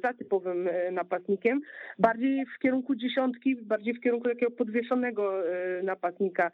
[0.02, 1.60] za typowym e, napastnikiem,
[1.98, 6.50] bardziej w kierunku dziesiątki, bardziej w kierunku takiego podwieszonego e, napastnika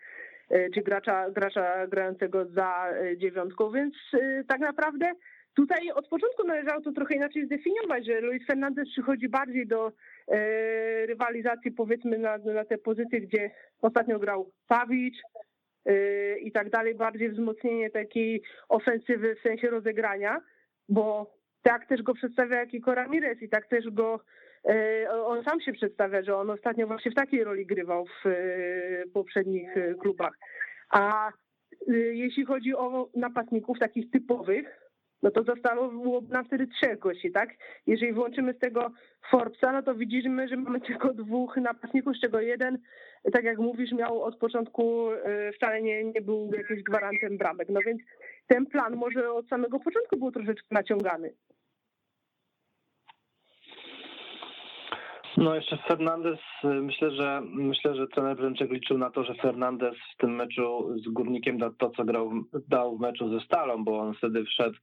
[0.51, 3.95] e, czy gracza, gracza grającego za dziewiątką, więc
[4.49, 5.13] tak naprawdę
[5.55, 9.93] tutaj od początku należało to trochę inaczej zdefiniować, że Luis Fernandez przychodzi bardziej do
[10.29, 15.15] e, rywalizacji powiedzmy na, na te pozycje, gdzie ostatnio grał Savic
[15.87, 20.41] e, i tak dalej, bardziej wzmocnienie takiej ofensywy w sensie rozegrania,
[20.89, 24.21] bo tak też go przedstawia jak i Ramirez i tak też go
[24.69, 28.25] e, on sam się przedstawia, że on ostatnio właśnie w takiej roli grywał w
[29.13, 30.39] poprzednich klubach.
[30.91, 31.33] A
[32.13, 34.82] jeśli chodzi o napastników takich typowych,
[35.23, 35.91] no to zostało
[36.29, 37.49] nam wtedy trzech gości, tak?
[37.87, 38.91] Jeżeli wyłączymy z tego
[39.31, 42.79] Forbesa, no to widzimy, że mamy tylko dwóch napastników, z czego jeden,
[43.33, 45.09] tak jak mówisz, miał od początku
[45.57, 47.69] wcale nie, nie był jakimś gwarantem bramek.
[47.69, 48.03] No więc
[48.47, 51.35] ten plan może od samego początku był troszeczkę naciągany.
[55.37, 60.21] No jeszcze Fernandez, myślę, że myślę, że trener Brzęczek liczył na to, że Fernandez w
[60.21, 62.31] tym meczu z Górnikiem da to, co grał,
[62.69, 64.77] dał w meczu ze Stalą, bo on wtedy wszedł,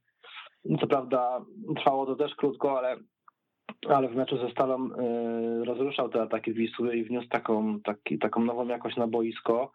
[0.80, 1.44] co prawda
[1.76, 2.96] trwało to też krótko, ale,
[3.88, 8.44] ale w meczu ze Stalą y, rozruszał te ataki Wisły i wniósł taką, taki, taką
[8.44, 9.72] nową jakość na boisko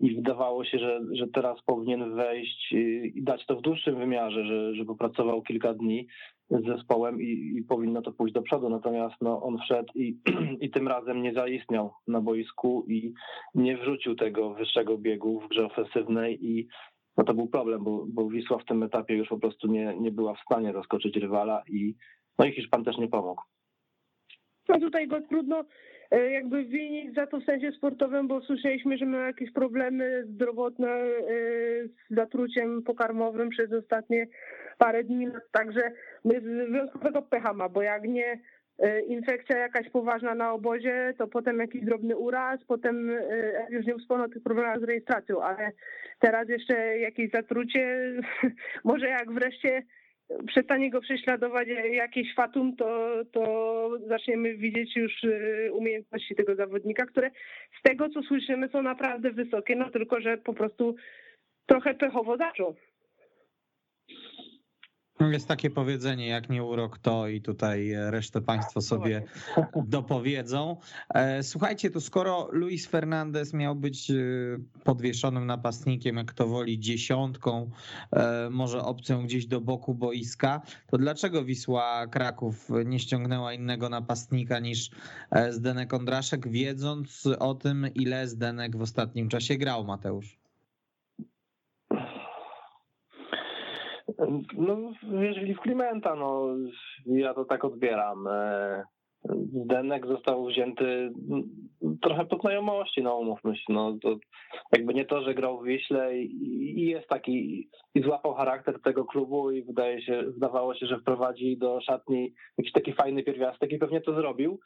[0.00, 2.72] i wydawało się, że, że teraz powinien wejść
[3.14, 6.06] i dać to w dłuższym wymiarze, że, że popracował kilka dni
[6.50, 8.68] z zespołem i, i powinno to pójść do przodu.
[8.68, 10.18] Natomiast no, on wszedł i,
[10.64, 13.12] i tym razem nie zaistniał na boisku i
[13.54, 16.68] nie wrzucił tego wyższego biegu w grze ofensywnej i
[17.16, 20.10] no to był problem, bo, bo Wisła w tym etapie już po prostu nie, nie
[20.10, 21.94] była w stanie zaskoczyć rywala i
[22.38, 23.42] no i Hiszpan też nie pomógł.
[24.68, 25.64] No tutaj go trudno
[26.10, 30.88] E, jakby winić za to w sensie sportowym, bo słyszeliśmy, że miał jakieś problemy zdrowotne
[30.88, 31.12] e,
[31.88, 34.26] z zatruciem pokarmowym przez ostatnie
[34.78, 35.92] parę dni, także
[36.24, 38.40] wyjątkowego pecha ma, bo jak nie
[39.06, 43.10] infekcja jakaś poważna na obozie, to potem jakiś drobny uraz, potem
[43.70, 45.70] już nie wspomnę o tych problemach z rejestracją, ale
[46.18, 48.12] teraz jeszcze jakieś zatrucie,
[48.84, 49.82] może jak wreszcie
[50.46, 57.30] przestanie go prześladować jakieś fatum, to, to zaczniemy widzieć już y, umiejętności tego zawodnika, które
[57.78, 60.96] z tego co słyszymy są naprawdę wysokie, no tylko że po prostu
[61.66, 62.74] trochę pechowo zaczął.
[65.28, 69.22] Jest takie powiedzenie, jak nie urok to i tutaj resztę Państwo sobie
[69.86, 70.76] dopowiedzą.
[71.14, 74.14] E, słuchajcie, to skoro Luis Fernandez miał być e,
[74.84, 77.70] podwieszonym napastnikiem, jak to woli, dziesiątką,
[78.12, 84.58] e, może opcją gdzieś do boku boiska, to dlaczego Wisła Kraków nie ściągnęła innego napastnika
[84.58, 84.90] niż
[85.50, 90.39] Zdenek Ondraszek, wiedząc o tym, ile Zdenek w ostatnim czasie grał, Mateusz?
[94.58, 96.56] No, wierzyli w Klimenta, no,
[97.06, 98.26] ja to tak odbieram.
[98.26, 98.84] E,
[99.64, 101.12] Zdenek został wzięty
[102.02, 104.16] trochę po znajomości, no umówmy się, no to
[104.72, 109.50] jakby nie to, że grał w Wiśle i, jest taki, i złapał charakter tego klubu
[109.50, 114.00] i wydaje się, zdawało się, że wprowadzi do szatni jakiś taki fajny pierwiastek i pewnie
[114.00, 114.60] to zrobił.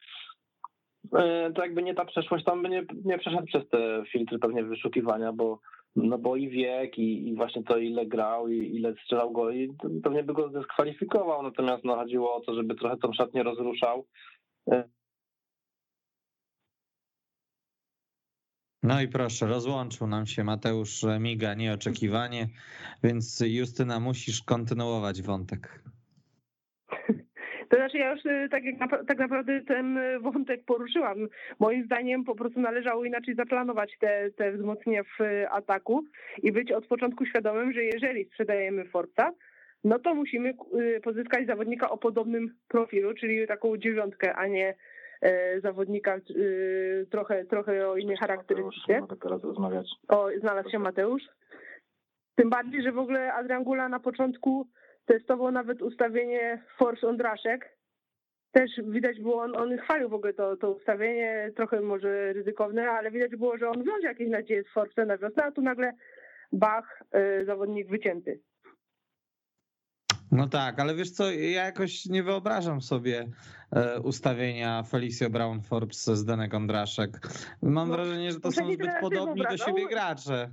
[1.12, 4.64] E, to jakby nie ta przeszłość, tam by nie, nie przeszedł przez te filtry pewnie
[4.64, 5.60] wyszukiwania, bo
[5.96, 9.76] no bo i wiek, i, i, właśnie to, ile grał, i ile strzelał go, i
[10.02, 14.06] pewnie by go zdyskwalifikował, natomiast no, chodziło o to, żeby trochę tą szatnię rozruszał.
[18.82, 22.48] No i proszę, rozłączył nam się Mateusz Miga nieoczekiwanie,
[23.02, 25.84] więc Justyna musisz kontynuować wątek.
[27.74, 28.74] To znaczy ja już y, tak, jak,
[29.06, 31.28] tak naprawdę ten wątek poruszyłam.
[31.58, 35.18] Moim zdaniem po prostu należało inaczej zaplanować te, te wzmocnienia w
[35.50, 36.04] ataku
[36.42, 39.32] i być od początku świadomym, że jeżeli sprzedajemy Forza,
[39.84, 44.74] no to musimy y, pozyskać zawodnika o podobnym profilu, czyli taką dziewiątkę, a nie
[45.62, 49.00] zawodnika y, trochę, trochę o innej charakterystyce.
[50.08, 51.22] O, znalazł się Mateusz.
[52.34, 54.66] Tym bardziej, że w ogóle Adrian Gula na początku
[55.04, 57.76] testował nawet ustawienie Force Ondraszek.
[58.52, 63.10] Też widać było, on, on chwalił w ogóle to, to ustawienie, trochę może ryzykowne, ale
[63.10, 65.92] widać było, że on wiąże jakieś nadzieje z Force na wiosnę, a tu nagle
[66.52, 67.02] Bach,
[67.40, 68.40] y, zawodnik wycięty.
[70.34, 73.28] No tak, ale wiesz co, ja jakoś nie wyobrażam sobie
[73.72, 77.10] e, ustawienia Felicio Brown Forbes z Denek Ondraszek.
[77.62, 80.50] Mam no, wrażenie, że to są zbyt podobni do siebie gracze.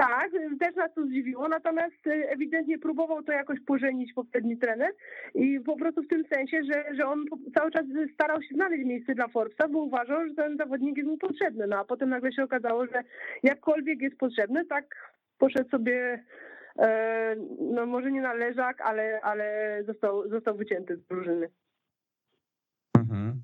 [0.00, 4.92] Tak, też nas to zdziwiło, natomiast y, ewidentnie próbował to jakoś pożenić poprzedni trener
[5.34, 7.84] i po prostu w tym sensie, że, że on cały czas
[8.14, 11.78] starał się znaleźć miejsce dla Forbesa, bo uważał, że ten zawodnik jest mu potrzebny, no
[11.78, 13.02] a potem nagle się okazało, że
[13.42, 14.84] jakkolwiek jest potrzebny, tak
[15.38, 16.24] poszedł sobie
[16.78, 21.48] e, no może nie na leżak, ale, ale został, został wycięty z drużyny.
[22.98, 23.42] Mhm.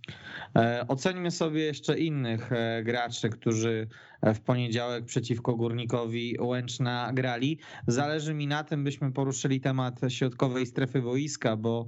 [0.56, 3.88] E, oceńmy sobie jeszcze innych e, graczy, którzy
[4.22, 7.58] e, w poniedziałek przeciwko Górnikowi Łęczna grali.
[7.86, 11.86] Zależy mi na tym, byśmy poruszyli temat środkowej strefy boiska, bo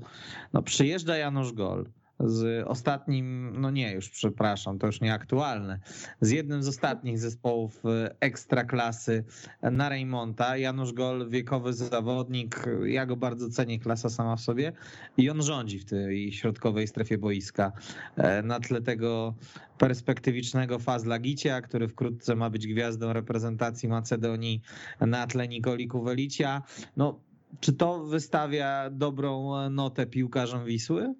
[0.53, 1.89] no, przyjeżdża Janusz Gol
[2.21, 5.81] z ostatnim, no nie, już przepraszam, to już nieaktualne,
[6.21, 9.25] z jednym z ostatnich zespołów e, ekstraklasy
[9.63, 10.57] na Reymonta.
[10.57, 14.73] Janusz Gol, wiekowy zawodnik, ja go bardzo cenię, klasa sama w sobie
[15.17, 17.73] i on rządzi w tej środkowej strefie boiska.
[18.17, 19.35] E, na tle tego
[19.79, 24.63] perspektywicznego Fazla Gicia, który wkrótce ma być gwiazdą reprezentacji Macedonii
[25.01, 26.63] na tle Nikoli Kuwelicia.
[26.97, 27.21] No,
[27.61, 31.15] czy to wystawia dobrą notę piłkarzom Wisły?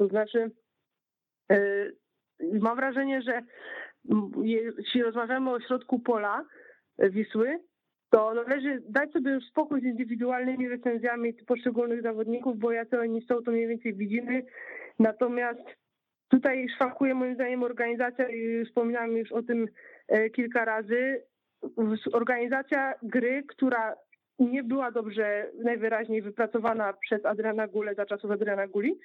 [0.00, 0.50] To znaczy,
[1.52, 1.56] e,
[2.60, 3.42] mam wrażenie, że
[4.42, 6.44] jeśli rozmawiamy o środku pola
[6.98, 7.58] Wisły,
[8.10, 13.42] to należy dać sobie już spokój z indywidualnymi recenzjami poszczególnych zawodników, bo jacy oni są,
[13.42, 14.42] to mniej więcej widzimy.
[14.98, 15.60] Natomiast
[16.28, 19.68] tutaj szwankuje moim zdaniem organizacja i wspominałem już o tym
[20.08, 21.22] e, kilka razy.
[22.12, 23.96] Organizacja gry, która
[24.38, 28.98] nie była dobrze najwyraźniej wypracowana przez Adriana Gulę za czasów Adriana Guli,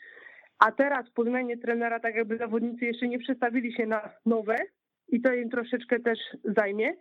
[0.60, 4.56] a teraz po zmianie trenera tak jakby zawodnicy jeszcze nie przestawili się na nowe
[5.08, 6.94] i to im troszeczkę też zajmie,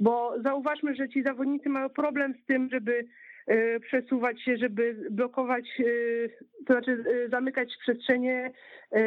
[0.00, 3.04] bo zauważmy, że ci zawodnicy mają problem z tym, żeby
[3.46, 5.84] e, przesuwać się, żeby blokować, e,
[6.66, 8.50] to znaczy e, zamykać przestrzenie,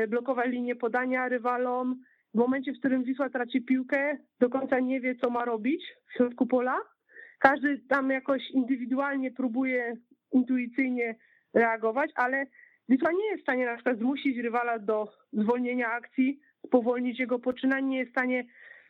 [0.08, 2.04] blokować linię podania rywalom.
[2.34, 6.14] W momencie, w którym Wisła traci piłkę, do końca nie wie, co ma robić w
[6.14, 6.78] środku pola.
[7.40, 9.94] Każdy tam jakoś indywidualnie próbuje
[10.32, 11.16] intuicyjnie
[11.54, 12.46] reagować, ale
[12.90, 17.86] Litwa nie jest w stanie na przykład zmusić rywala do zwolnienia akcji, spowolnić jego poczynań,
[17.86, 18.46] nie jest w stanie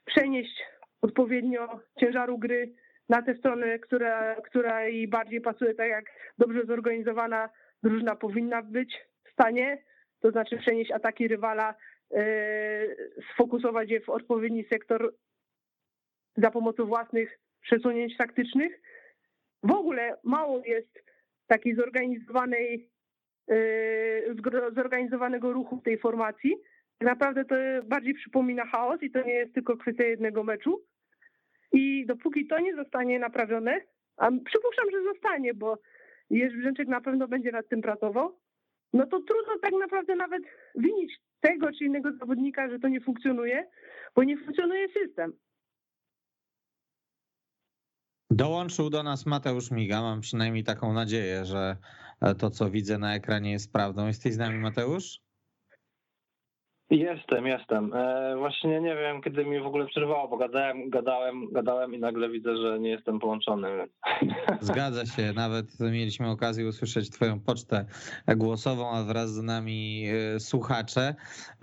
[0.06, 0.64] przenieść
[1.02, 2.74] odpowiednio ciężaru gry
[3.10, 6.06] na tę stronę, która, która jej bardziej pasuje, tak jak
[6.38, 7.50] dobrze zorganizowana
[7.84, 9.84] drużyna powinna być w stanie,
[10.20, 11.76] to znaczy przenieść ataki rywala,
[12.12, 12.20] yy,
[13.34, 15.14] sfokusować je w odpowiedni sektor
[16.38, 18.82] za pomocą własnych przesunięć taktycznych.
[19.64, 21.04] W ogóle mało jest
[21.48, 22.90] takiej zorganizowanej
[24.76, 26.56] zorganizowanego ruchu w tej formacji.
[27.02, 30.84] Naprawdę to bardziej przypomina chaos i to nie jest tylko kwestia jednego meczu.
[31.72, 33.82] I dopóki to nie zostanie naprawione,
[34.18, 35.80] a przypuszczam, że zostanie, bo
[36.30, 38.40] Jerzy Brzęczek na pewno będzie nad tym pracował,
[38.94, 40.44] no to trudno tak naprawdę nawet
[40.76, 43.68] winić tego czy innego zawodnika, że to nie funkcjonuje,
[44.16, 45.34] bo nie funkcjonuje system.
[48.30, 50.02] Dołączył do nas Mateusz Miga.
[50.02, 51.78] Mam przynajmniej taką nadzieję, że
[52.40, 54.08] to, co widzę na ekranie, jest prawdą.
[54.08, 55.26] Jesteś z nami, Mateusz?
[56.90, 57.94] Jestem, jestem.
[57.94, 62.30] E, właśnie nie wiem, kiedy mi w ogóle przerwało, bo gadałem, gadałem, gadałem i nagle
[62.30, 63.68] widzę, że nie jestem połączony.
[64.62, 65.34] Zgadza się.
[65.36, 67.86] Nawet mieliśmy okazję usłyszeć Twoją pocztę
[68.36, 71.16] głosową, a wraz z nami e, słuchacze.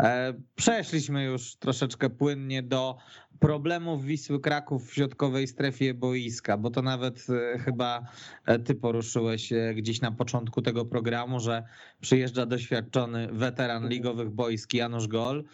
[0.02, 2.96] E, przeszliśmy już troszeczkę płynnie do
[3.40, 8.02] problemów Wisły Kraków w środkowej strefie boiska, bo to nawet e, chyba
[8.46, 11.62] e, ty poruszyłeś e, gdzieś na początku tego programu, że
[12.00, 15.44] przyjeżdża doświadczony weteran ligowych boisk Janusz Gol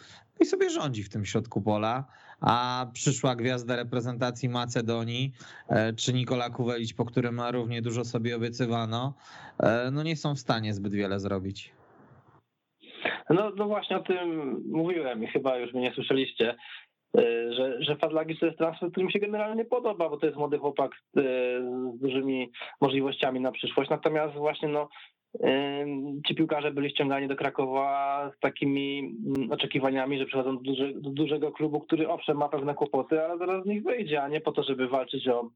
[0.41, 2.05] i sobie rządzi w tym środku pola,
[2.41, 5.33] a przyszła gwiazda reprezentacji Macedonii,
[5.97, 9.15] czy Nikola Kuwelić, po którym równie dużo sobie obiecywano,
[9.93, 11.73] no nie są w stanie zbyt wiele zrobić.
[13.31, 16.57] No, no właśnie o tym mówiłem i chyba już mnie nie słyszeliście.
[17.17, 20.39] E, że, że Fadlagis to jest transfer, który mi się generalnie podoba, bo to jest
[20.39, 21.21] młody chłopak z,
[21.95, 23.91] z dużymi możliwościami na przyszłość.
[23.91, 24.89] Natomiast właśnie no,
[25.45, 25.87] e,
[26.27, 28.99] ci piłkarze byli ściągani do Krakowa z takimi
[29.37, 33.39] mm, oczekiwaniami, że przychodzą do, duży, do dużego klubu, który owszem ma pewne kłopoty, ale
[33.39, 35.51] zaraz z nich wyjdzie, a nie po to, żeby walczyć o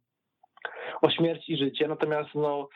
[1.02, 2.68] o śmierć i życie, natomiast no,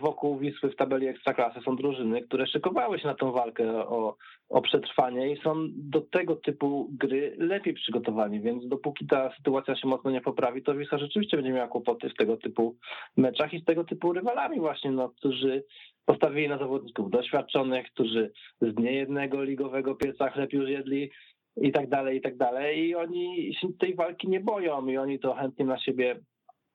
[0.00, 4.16] wokół Wisły w tabeli Ekstraklasy są drużyny, które szykowały się na tą walkę o,
[4.48, 9.88] o przetrwanie i są do tego typu gry lepiej przygotowani, więc dopóki ta sytuacja się
[9.88, 12.76] mocno nie poprawi, to Wisła rzeczywiście będzie miała kłopoty w tego typu
[13.16, 15.64] meczach i z tego typu rywalami właśnie, no, którzy
[16.04, 21.10] postawili na zawodników doświadczonych, którzy z niejednego ligowego pieca chleb już jedli
[21.56, 22.88] i tak dalej, i tak dalej.
[22.88, 26.20] I oni się tej walki nie boją i oni to chętnie na siebie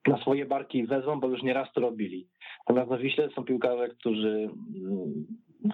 [0.06, 2.28] na swoje barki wezmą, bo już nieraz to robili.
[2.68, 5.26] Natomiast na Wiśle są piłkarze, którzy mm,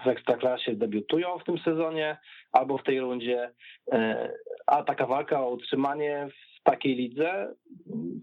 [0.03, 2.17] w Ekstraklasie debiutują w tym sezonie
[2.51, 3.51] albo w tej rundzie,
[3.91, 4.31] e,
[4.67, 7.55] a taka walka o utrzymanie w takiej lidze,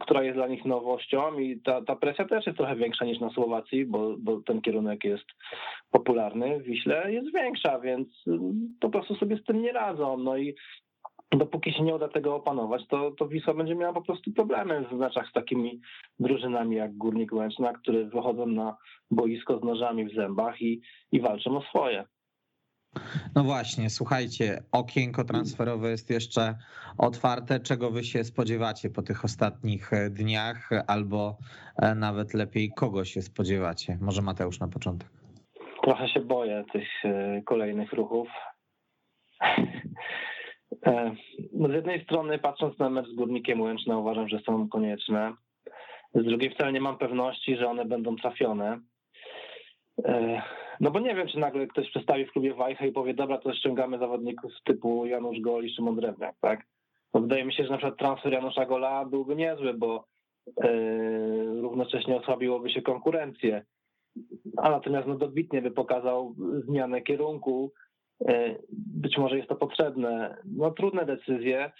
[0.00, 3.30] która jest dla nich nowością i ta, ta presja też jest trochę większa niż na
[3.30, 5.26] Słowacji, bo, bo ten kierunek jest
[5.90, 8.08] popularny w Wiśle, jest większa, więc
[8.80, 10.16] po prostu sobie z tym nie radzą.
[10.16, 10.54] No i
[11.32, 14.92] dopóki się nie uda tego opanować, to, to Wisła będzie miała po prostu problemy w
[14.92, 15.80] meczach z takimi
[16.18, 18.76] drużynami jak Górnik Łęczna, które wychodzą na
[19.10, 20.80] boisko z nożami w zębach i,
[21.12, 22.04] i walczą o swoje.
[23.34, 26.54] No właśnie, słuchajcie, okienko transferowe jest jeszcze
[26.98, 27.60] otwarte.
[27.60, 31.38] Czego wy się spodziewacie po tych ostatnich e, dniach, albo
[31.76, 33.98] e, nawet lepiej, kogo się spodziewacie?
[34.00, 35.08] Może Mateusz na początek.
[35.82, 38.28] Trochę się boję tych e, kolejnych ruchów.
[41.52, 45.32] No z jednej strony, patrząc na mecz z Górnikiem Łęczna, uważam, że są konieczne.
[46.14, 48.80] Z drugiej wcale nie mam pewności, że one będą trafione.
[50.80, 53.54] No bo nie wiem, czy nagle ktoś przestawi w klubie Wajchę i powie, dobra, to
[53.54, 56.66] ściągamy zawodników typu Janusz Gol i Szymon Drewniak, tak?
[57.14, 60.04] No wydaje mi się, że na przykład transfer Janusza Gola byłby niezły, bo
[60.46, 63.64] yy, równocześnie osłabiłoby się konkurencję.
[64.56, 66.34] A natomiast no dobitnie by pokazał
[66.66, 67.72] zmianę kierunku.
[68.20, 70.36] Yy, być może jest to potrzebne.
[70.44, 71.72] No trudne decyzje.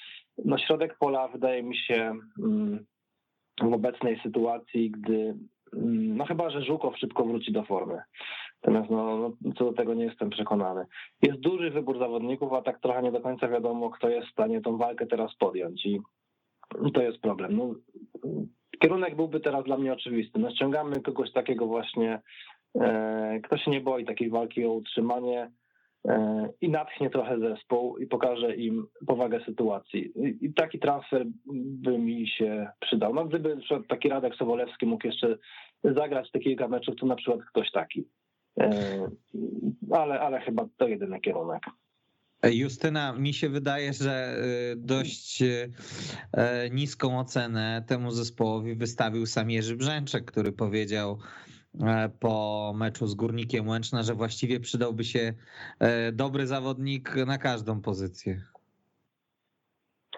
[0.44, 5.34] No środek pola wydaje mi się yy, w obecnej sytuacji, gdy
[5.76, 8.02] mm, no chyba, że Żukow szybko wróci do formy.
[8.62, 10.86] Natomiast no, no, co do tego nie jestem przekonany.
[11.22, 14.60] Jest duży wybór zawodników, a tak trochę nie do końca wiadomo, kto jest w stanie
[14.60, 16.00] tą walkę teraz podjąć i
[16.94, 17.56] to jest problem.
[17.56, 17.74] No,
[18.78, 20.38] kierunek byłby teraz dla mnie oczywisty.
[20.38, 22.20] No, ściągamy kogoś takiego właśnie,
[22.80, 25.50] e, kto się nie boi takiej walki o utrzymanie e,
[26.60, 30.12] i natchnie trochę zespół i pokaże im powagę sytuacji.
[30.40, 33.14] I, taki transfer by mi się przydał.
[33.14, 33.56] No, gdyby
[33.88, 35.38] taki Radek Sobolewski mógł jeszcze
[35.84, 38.04] zagrać te kilka meczów, to na przykład ktoś taki.
[38.60, 38.70] E,
[39.90, 41.62] ale, ale chyba to jedyny kierunek.
[42.42, 49.76] Justyna, mi się wydaje, że e, dość e, niską ocenę temu zespołowi wystawił sam Jerzy
[49.76, 51.18] Brzęczek, który powiedział
[52.20, 55.32] po meczu z Górnikiem Łęczna, że właściwie przydałby się
[56.12, 58.42] dobry zawodnik na każdą pozycję.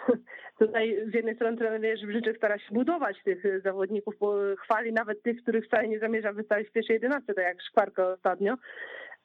[0.59, 4.15] Tutaj z jednej strony trener Żybrzyczek stara się budować tych zawodników,
[4.63, 8.55] chwali nawet tych, których wcale nie zamierza wystawić w pierwszej jedenastce, tak jak Szkwarka ostatnio.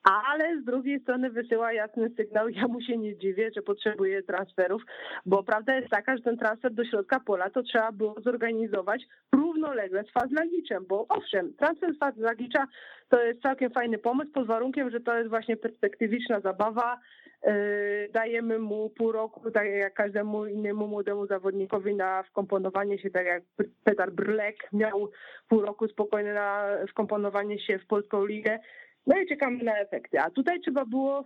[0.05, 4.81] Ale z drugiej strony wysyła jasny sygnał, ja mu się nie dziwię, że potrzebuje transferów,
[5.25, 9.03] bo prawda jest taka, że ten transfer do środka pola to trzeba było zorganizować
[9.35, 12.67] równolegle z Fazlagiczem, bo owszem, transfer Fazlagicza
[13.09, 16.99] to jest całkiem fajny pomysł pod warunkiem, że to jest właśnie perspektywiczna zabawa,
[17.45, 23.25] E, dajemy mu pół roku, tak jak każdemu innemu młodemu zawodnikowi na wkomponowanie się, tak
[23.25, 23.43] jak
[23.83, 25.11] Petar Brlek miał
[25.49, 28.59] pół roku spokojnie na wkomponowanie się w polską ligę.
[29.07, 30.19] No i czekamy na efekty.
[30.19, 31.23] A tutaj trzeba było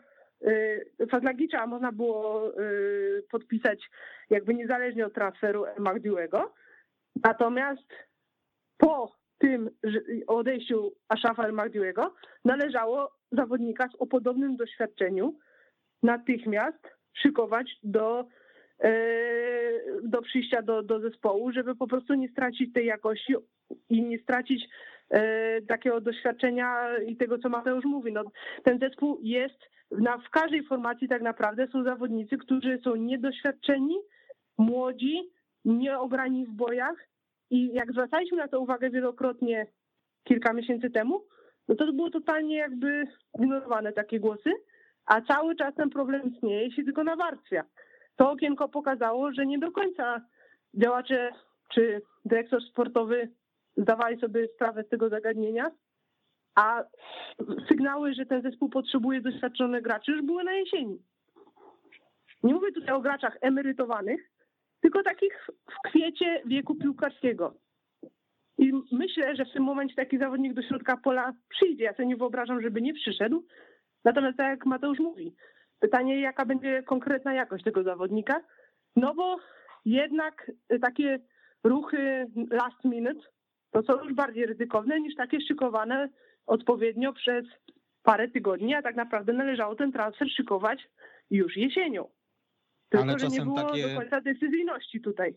[1.01, 2.61] e, Fazlagicza można było e,
[3.31, 3.89] podpisać
[4.29, 6.53] jakby niezależnie od transferu Magdiłego.
[7.23, 7.93] Natomiast
[8.77, 9.69] po tym
[10.27, 12.13] odejściu Ashafa El Magdiłego
[12.45, 15.39] należało zawodnika o podobnym doświadczeniu,
[16.03, 18.25] natychmiast szykować do,
[18.79, 18.91] e,
[20.03, 23.35] do przyjścia do, do zespołu, żeby po prostu nie stracić tej jakości
[23.89, 24.69] i nie stracić
[25.67, 28.13] takiego doświadczenia i tego, co Mateusz mówi.
[28.13, 28.23] No,
[28.63, 29.59] ten zespół jest,
[29.91, 33.97] na, w każdej formacji tak naprawdę są zawodnicy, którzy są niedoświadczeni,
[34.57, 35.29] młodzi,
[35.65, 36.95] nieograni w bojach
[37.49, 39.67] i jak zwracaliśmy na to uwagę wielokrotnie
[40.23, 41.23] kilka miesięcy temu,
[41.67, 43.03] no to było totalnie jakby
[43.39, 44.51] ignorowane takie głosy
[45.09, 47.63] a cały czas ten problem istnieje i się tylko nawarstwia.
[48.15, 50.21] To okienko pokazało, że nie do końca
[50.73, 51.31] działacze
[51.73, 53.29] czy dyrektor sportowy
[53.81, 55.71] zdawali sobie sprawę z tego zagadnienia,
[56.55, 56.83] a
[57.67, 60.99] sygnały, że ten zespół potrzebuje doświadczonych graczy już były na jesieni.
[62.43, 64.31] Nie mówię tutaj o graczach emerytowanych,
[64.81, 67.53] tylko takich w kwiecie wieku piłkarskiego.
[68.57, 71.83] I myślę, że w tym momencie taki zawodnik do środka pola przyjdzie.
[71.83, 73.43] Ja sobie nie wyobrażam, żeby nie przyszedł,
[74.05, 75.35] Natomiast tak jak Mateusz mówi,
[75.79, 78.41] pytanie jaka będzie konkretna jakość tego zawodnika,
[78.95, 79.37] no bo
[79.85, 80.51] jednak
[80.81, 81.19] takie
[81.63, 83.19] ruchy last minute
[83.71, 86.09] to są już bardziej ryzykowne niż takie szykowane
[86.45, 87.45] odpowiednio przez
[88.03, 90.89] parę tygodni, a tak naprawdę należało ten transfer szykować
[91.29, 92.09] już jesienią.
[92.89, 93.89] Tylko, Ale że nie było takie...
[93.89, 95.35] do końca decyzyjności tutaj.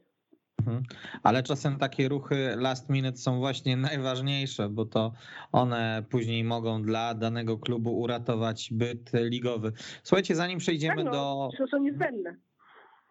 [0.59, 0.83] Mhm.
[1.22, 5.12] Ale czasem takie ruchy last minute są właśnie najważniejsze, bo to
[5.53, 9.72] one później mogą dla danego klubu uratować byt ligowy.
[10.03, 11.49] Słuchajcie, zanim przejdziemy tak no, do.
[11.59, 12.37] To są niezbędne.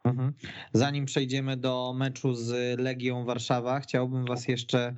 [0.03, 0.33] Mhm.
[0.73, 4.95] Zanim przejdziemy do meczu z Legią Warszawa, chciałbym Was jeszcze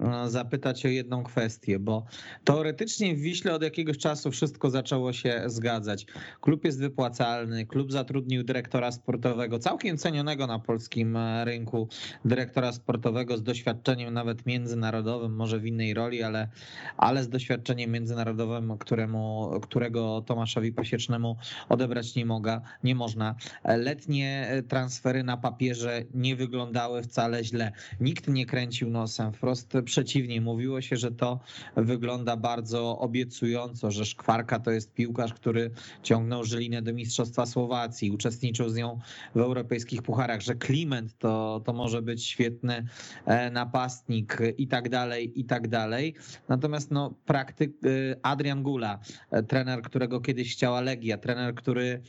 [0.00, 2.06] e, zapytać o jedną kwestię, bo
[2.44, 6.06] teoretycznie w Wiśle od jakiegoś czasu wszystko zaczęło się zgadzać.
[6.40, 11.88] Klub jest wypłacalny, klub zatrudnił dyrektora sportowego, całkiem cenionego na polskim e, rynku
[12.24, 16.48] dyrektora sportowego z doświadczeniem nawet międzynarodowym, może w innej roli, ale,
[16.96, 21.36] ale z doświadczeniem międzynarodowym, któremu, którego Tomaszowi Pasiecznemu
[21.68, 23.34] odebrać nie, moga, nie można.
[23.64, 27.72] Letnie te transfery na papierze nie wyglądały wcale źle.
[28.00, 30.40] Nikt nie kręcił nosem, wprost przeciwnie.
[30.40, 31.40] Mówiło się, że to
[31.76, 35.70] wygląda bardzo obiecująco, że Szkwarka to jest piłkarz, który
[36.02, 38.98] ciągnął Żylinę do Mistrzostwa Słowacji, uczestniczył z nią
[39.34, 42.86] w europejskich pucharach, że Kliment to, to może być świetny
[43.26, 46.14] e, napastnik i tak dalej, i tak dalej.
[46.48, 48.98] Natomiast no, praktyk e, Adrian Gula,
[49.30, 52.02] e, trener, którego kiedyś chciała Legia, trener, który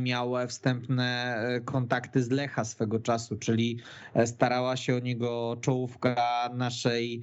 [0.00, 3.78] miał wstępne kontakty z Lecha swego czasu, czyli
[4.24, 6.16] starała się o niego czołówka
[6.54, 7.22] naszej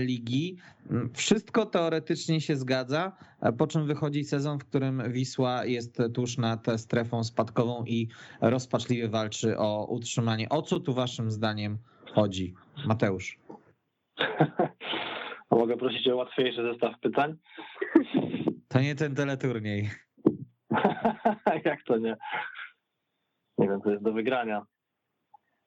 [0.00, 0.56] ligi.
[0.90, 3.12] Mm, wszystko teoretycznie się zgadza,
[3.58, 8.08] po czym wychodzi sezon, w którym Wisła jest tuż nad strefą spadkową i
[8.40, 10.48] rozpaczliwie walczy o utrzymanie.
[10.48, 11.78] O co tu waszym zdaniem
[12.14, 12.54] chodzi,
[12.86, 13.38] Mateusz?
[15.50, 17.36] Mogę prosić o łatwiejszy zestaw pytań?
[18.68, 19.90] To nie ten teleturniej.
[21.64, 22.16] Jak to nie?
[23.58, 24.62] Nie wiem, to jest do wygrania.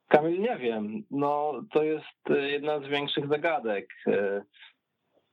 [0.07, 1.03] Kamil, nie wiem.
[1.11, 3.87] No, to jest jedna z większych zagadek,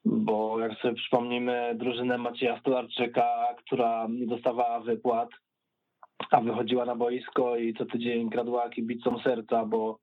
[0.04, 5.28] bo jak sobie przypomnimy drużynę Macieja Stolarczyka, która nie dostawała wypłat,
[6.30, 9.98] a wychodziła na boisko i co tydzień kradła kibicom serca, bo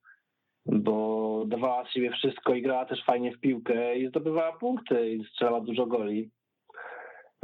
[0.66, 5.26] bo dawała z siebie wszystko i grała też fajnie w piłkę i zdobywała punkty i
[5.26, 6.30] strzelała dużo goli.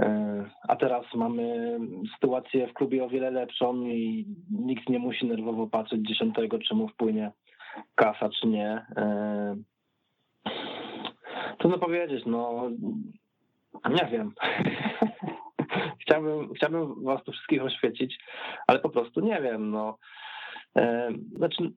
[0.02, 1.78] E, a teraz mamy
[2.14, 6.88] sytuację w klubie o wiele lepszą i nikt nie musi nerwowo patrzeć dziesiątego, czy mu
[6.88, 7.32] wpłynie
[7.96, 8.86] kasa, czy nie.
[8.98, 9.56] E,
[11.60, 12.70] trudno powiedzieć, no
[13.90, 14.32] nie wiem.
[16.02, 18.18] chciałbym, chciałbym was tu wszystkich oświecić,
[18.68, 19.98] ale po prostu nie wiem, no.
[20.78, 21.72] E, znaczy,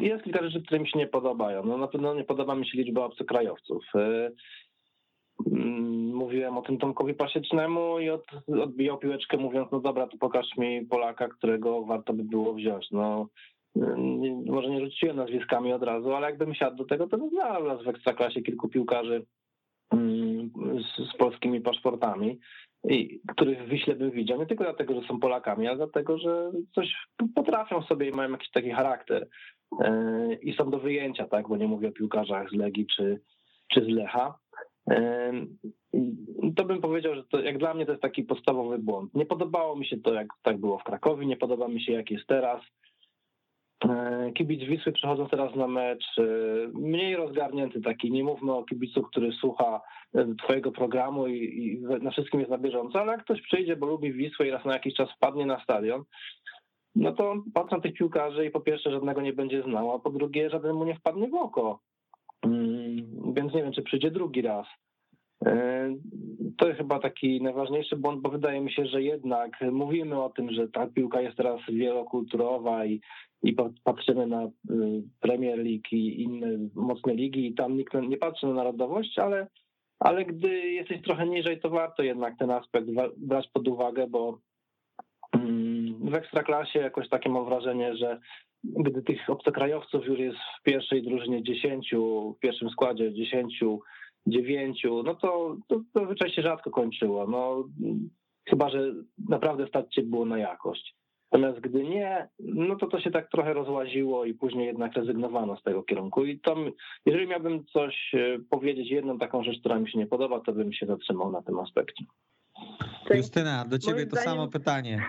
[0.00, 1.64] jest kilka rzeczy, które mi się nie podobają.
[1.64, 3.84] No, na pewno nie podoba mi się liczba obcokrajowców.
[6.18, 8.24] Mówiłem o tym Tomkowi Pasiecznemu i od,
[8.62, 12.90] odbijał piłeczkę mówiąc, no dobra, to pokaż mi Polaka, którego warto by było wziąć.
[12.90, 13.26] No,
[13.98, 17.84] nie, może nie rzuciłem nazwiskami od razu, ale jakbym siadł do tego, to bym znalazł
[17.84, 19.26] w Ekstraklasie kilku piłkarzy
[19.92, 20.50] mm,
[20.82, 22.38] z, z polskimi paszportami
[22.84, 26.50] i których w Wiśle bym widział, nie tylko dlatego, że są Polakami, ale dlatego, że
[26.74, 26.94] coś
[27.34, 29.28] potrafią sobie i mają jakiś taki charakter
[29.80, 33.20] e, i są do wyjęcia, tak, bo nie mówię o piłkarzach z Legii czy,
[33.72, 34.38] czy z Lecha.
[34.90, 35.32] E,
[36.56, 39.14] to bym powiedział, że to, jak dla mnie to jest taki podstawowy błąd.
[39.14, 42.10] Nie podobało mi się to, jak tak było w Krakowie, nie podoba mi się, jak
[42.10, 42.62] jest teraz.
[43.84, 46.04] E, kibic Wisły przechodząc teraz na mecz,
[46.74, 49.80] mniej rozgarnięty taki, nie mówmy o kibicu, który słucha
[50.42, 54.12] twojego programu i, i, na wszystkim jest na bieżąco, ale jak ktoś przyjdzie, bo lubi
[54.12, 56.04] Wisłę i raz na jakiś czas wpadnie na stadion,
[56.98, 60.10] no to patrzy na tych piłkarzy i po pierwsze żadnego nie będzie znał, a po
[60.10, 61.80] drugie żaden mu nie wpadnie w oko.
[62.42, 64.66] Mm, więc nie wiem, czy przyjdzie drugi raz.
[65.46, 65.94] E,
[66.58, 70.52] to jest chyba taki najważniejszy błąd, bo wydaje mi się, że jednak mówimy o tym,
[70.52, 73.00] że ta piłka jest teraz wielokulturowa i,
[73.42, 74.50] i patrzymy na y,
[75.20, 79.46] Premier League i inne mocne ligi i tam nikt nie patrzy na narodowość, ale
[79.98, 84.38] ale gdy jesteś trochę niżej, to warto jednak ten aspekt brać pod uwagę, bo
[85.32, 88.20] mm, w ekstraklasie jakoś takie mam wrażenie, że
[88.64, 93.80] gdy tych obcokrajowców już jest w pierwszej drużynie dziesięciu, w pierwszym składzie dziesięciu,
[94.26, 97.26] dziewięciu, no to, to zazwyczaj się rzadko kończyło.
[97.26, 97.64] No,
[98.48, 98.94] chyba, że
[99.28, 100.94] naprawdę stać się było na jakość.
[101.32, 105.62] Natomiast gdy nie, no to to się tak trochę rozłaziło i później jednak rezygnowano z
[105.62, 106.24] tego kierunku.
[106.24, 106.56] I to,
[107.06, 110.72] jeżeli miałbym coś e, powiedzieć, jedną taką rzecz, która mi się nie podoba, to bym
[110.72, 112.04] się zatrzymał na tym aspekcie.
[113.10, 115.02] Justyna, do ciebie to zdaniem, samo pytanie.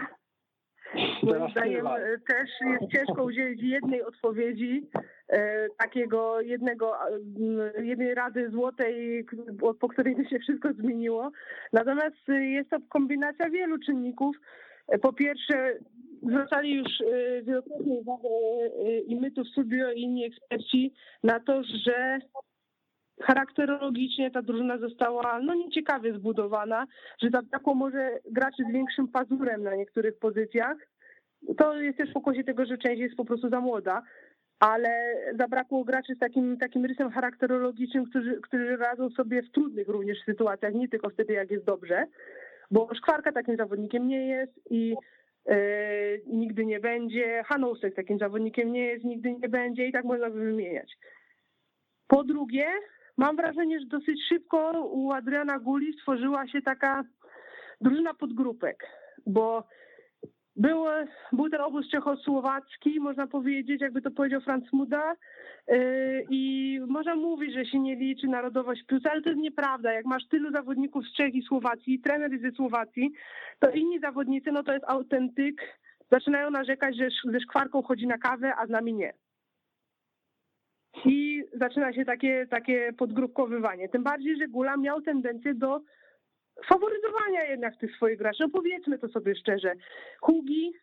[1.29, 4.89] Moim zdaniem e, też jest ciężko udzielić jednej odpowiedzi,
[5.29, 6.93] e, takiego jednego,
[7.83, 9.25] jednej rady złotej,
[9.79, 11.31] po której by się wszystko zmieniło.
[11.73, 14.35] Natomiast jest to kombinacja wielu czynników.
[15.01, 15.73] Po pierwsze,
[16.23, 16.87] zwracali już
[17.43, 18.29] wielokrotnie uwagę
[19.07, 22.19] i my tu w studio i inni eksperci na to, że
[23.21, 26.85] charakterologicznie ta drużyna została no nieciekawie zbudowana,
[27.21, 30.77] że zabrakło może graczy z większym pazurem na niektórych pozycjach.
[31.57, 34.03] To jest też pokłosie tego, że część jest po prostu za młoda,
[34.59, 34.89] ale
[35.37, 40.73] zabrakło graczy z takim, takim rysem charakterologicznym, którzy, którzy radzą sobie w trudnych również sytuacjach,
[40.73, 42.05] nie tylko wtedy jak jest dobrze,
[42.71, 44.95] bo Szkwarka takim zawodnikiem nie jest i
[45.49, 45.57] E,
[46.27, 47.43] nigdy nie będzie.
[47.45, 50.97] Hanousek takim zawodnikiem nie jest, nigdy nie będzie i tak można by wymieniać.
[52.07, 52.67] Po drugie,
[53.17, 57.03] mam wrażenie, że dosyć szybko u Adriana Guli stworzyła się taka
[57.81, 58.87] drużyna podgrupek,
[59.25, 59.67] bo
[60.59, 60.83] był,
[61.31, 65.15] był ten obóz czechosłowacki, można powiedzieć, jakby to powiedział Franz Muda,
[65.67, 69.93] yy, i można mówić, że się nie liczy narodowość plus, ale to jest nieprawda.
[69.93, 73.11] Jak masz tylu zawodników z Czech i Słowacji, trener ze Słowacji,
[73.59, 75.79] to inni zawodnicy, no to jest autentyk
[76.11, 79.13] zaczynają narzekać, że ze szkwarką chodzi na kawę, a z nami nie.
[81.05, 83.89] I zaczyna się takie, takie podgrupkowywanie.
[83.89, 85.81] Tym bardziej, że Gula miał tendencję do
[86.67, 88.43] faworyzowania jednak tych swoich graczy.
[88.43, 89.73] No powiedzmy to sobie szczerze.
[90.21, 90.73] Hugi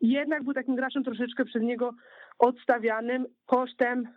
[0.00, 1.94] jednak był takim graczem troszeczkę przez niego
[2.38, 4.08] odstawianym kosztem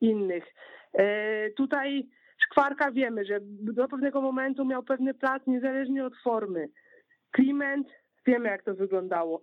[0.00, 0.44] innych.
[0.92, 6.68] E, tutaj Szkwarka wiemy, że do pewnego momentu miał pewny plac niezależnie od formy.
[7.30, 7.88] Kliment,
[8.26, 9.42] wiemy jak to wyglądało.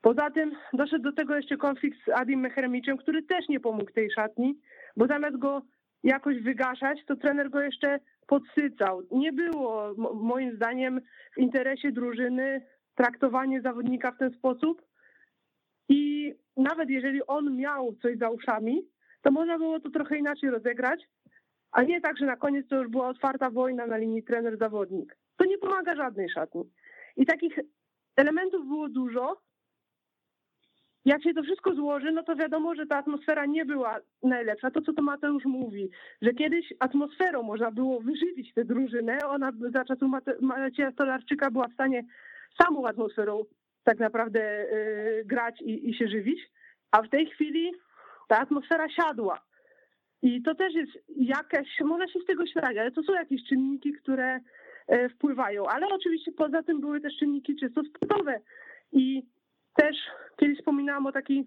[0.00, 4.10] Poza tym doszedł do tego jeszcze konflikt z Adim Mecheremiczem, który też nie pomógł tej
[4.10, 4.58] szatni,
[4.96, 5.62] bo zamiast go
[6.02, 9.02] jakoś wygaszać, to trener go jeszcze podsycał.
[9.10, 11.00] Nie było moim zdaniem
[11.36, 14.82] w interesie drużyny traktowanie zawodnika w ten sposób
[15.88, 18.82] i nawet jeżeli on miał coś za uszami,
[19.22, 21.08] to można było to trochę inaczej rozegrać,
[21.72, 25.16] a nie tak, że na koniec to już była otwarta wojna na linii trener-zawodnik.
[25.36, 26.70] To nie pomaga żadnej szatni.
[27.16, 27.58] I takich
[28.16, 29.40] elementów było dużo.
[31.04, 34.70] Jak się to wszystko złoży, no to wiadomo, że ta atmosfera nie była najlepsza.
[34.70, 35.90] To, co to Mateusz mówi,
[36.22, 39.18] że kiedyś atmosferą można było wyżywić tę drużynę.
[39.28, 42.02] Ona za czasów Macieja Stolarczyka była w stanie
[42.62, 43.42] samą atmosferą
[43.84, 46.40] tak naprawdę yy, grać i, i się żywić.
[46.90, 47.72] A w tej chwili
[48.28, 49.40] ta atmosfera siadła.
[50.22, 53.92] I to też jest jakaś, można się z tego śmiać, ale to są jakieś czynniki,
[53.92, 54.40] które
[54.86, 55.66] e, wpływają.
[55.66, 58.40] Ale oczywiście poza tym były też czynniki czysto sportowe.
[58.92, 59.22] I
[59.76, 59.96] też
[60.36, 61.46] kiedyś wspominałam o takiej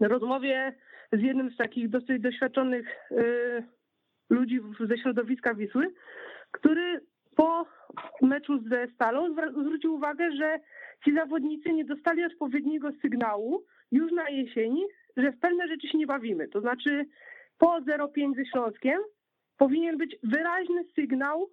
[0.00, 0.74] rozmowie
[1.12, 3.14] z jednym z takich dosyć doświadczonych e,
[4.30, 5.94] ludzi ze środowiska Wisły,
[6.50, 7.00] który
[7.36, 7.66] po
[8.22, 10.60] meczu ze Stalą zwrócił uwagę, że
[11.04, 14.84] ci zawodnicy nie dostali odpowiedniego sygnału już na jesieni,
[15.16, 16.48] że w pewne rzeczy się nie bawimy.
[16.48, 17.06] To znaczy
[17.58, 18.98] po 0,5 ze Śląskiem
[19.56, 21.50] powinien być wyraźny sygnał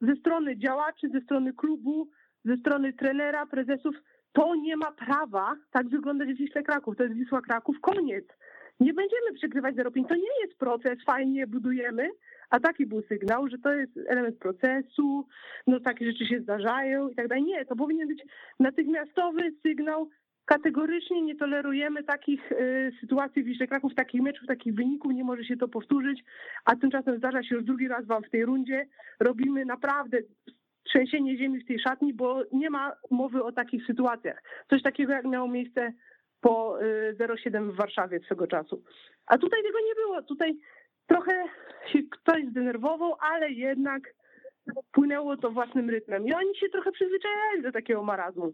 [0.00, 2.08] ze strony działaczy, ze strony klubu,
[2.44, 3.94] ze strony trenera, prezesów.
[4.34, 6.96] To nie ma prawa tak wyglądać w Wiśle Kraków.
[6.96, 8.24] To jest Wisła Kraków, koniec.
[8.80, 10.08] Nie będziemy przegrywać 0,5.
[10.08, 12.10] To nie jest proces, fajnie budujemy,
[12.50, 15.26] a taki był sygnał, że to jest element procesu,
[15.66, 17.44] no takie rzeczy się zdarzają i tak dalej.
[17.44, 18.22] Nie, to powinien być
[18.60, 20.08] natychmiastowy sygnał
[20.44, 25.44] kategorycznie nie tolerujemy takich y, sytuacji w Wiśle Kraków, takich meczów, takich wyników, nie może
[25.44, 26.24] się to powtórzyć,
[26.64, 28.86] a tymczasem zdarza się już drugi raz wam w tej rundzie.
[29.20, 30.18] Robimy naprawdę
[30.84, 34.42] trzęsienie ziemi w tej szatni, bo nie ma mowy o takich sytuacjach.
[34.70, 35.92] Coś takiego jak miało miejsce
[36.40, 38.82] po y, 07 w Warszawie swego czasu.
[39.26, 40.22] A tutaj tego nie było.
[40.22, 40.58] Tutaj
[41.06, 41.44] trochę
[41.92, 44.14] się ktoś zdenerwował, ale jednak
[44.92, 46.26] płynęło to własnym rytmem.
[46.26, 48.52] I oni się trochę przyzwyczajali do takiego marazmu.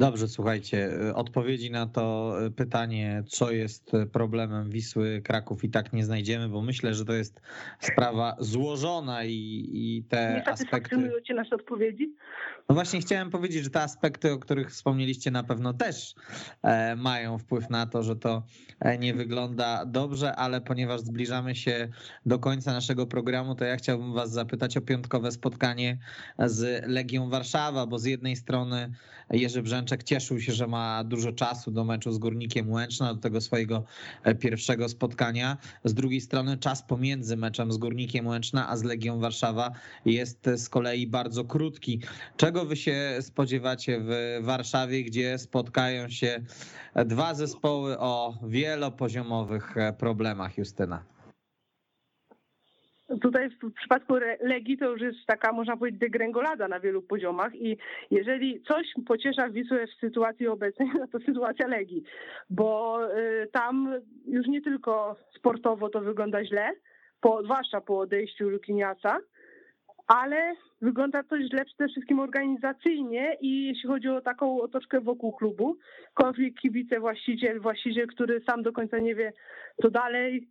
[0.00, 6.48] Dobrze, słuchajcie, odpowiedzi na to pytanie, co jest problemem Wisły Kraków i tak nie znajdziemy,
[6.48, 7.40] bo myślę, że to jest
[7.80, 11.10] sprawa złożona i, i te nie aspekty.
[11.28, 12.14] Nie nasze odpowiedzi?
[12.68, 16.14] No właśnie chciałem powiedzieć, że te aspekty, o których wspomnieliście na pewno też
[16.62, 18.42] e, mają wpływ na to, że to
[18.80, 21.88] e, nie wygląda dobrze, ale ponieważ zbliżamy się
[22.26, 25.98] do końca naszego programu, to ja chciałbym was zapytać o piątkowe spotkanie
[26.38, 28.92] z Legią Warszawa, bo z jednej strony
[29.30, 33.40] Jerzy Brzęczek cieszył się, że ma dużo czasu do meczu z Górnikiem Łęczna, do tego
[33.40, 33.84] swojego
[34.24, 35.56] e, pierwszego spotkania.
[35.84, 39.70] Z drugiej strony czas pomiędzy meczem z Górnikiem Łęczna a z Legią Warszawa
[40.04, 42.00] jest z kolei bardzo krótki.
[42.36, 46.40] Czego wy się spodziewacie w Warszawie, gdzie spotkają się
[47.06, 51.04] dwa zespoły o wielopoziomowych e, problemach, Justyna?
[53.22, 57.76] Tutaj w przypadku Legii to już jest taka, można powiedzieć, degrengolada na wielu poziomach i
[58.10, 62.02] jeżeli coś pociesza Wisłę w sytuacji obecnej, no to sytuacja Legii,
[62.50, 63.94] bo y, tam
[64.26, 66.70] już nie tylko sportowo to wygląda źle,
[67.20, 69.18] po, zwłaszcza po odejściu Lukiniasa,
[70.06, 75.76] ale wygląda to źle przede wszystkim organizacyjnie i jeśli chodzi o taką otoczkę wokół klubu,
[76.14, 79.32] konflikt kibice, właściciel, właściciel, który sam do końca nie wie,
[79.82, 80.48] co dalej,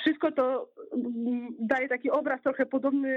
[0.00, 3.10] wszystko to mm, daje taki obraz trochę podobny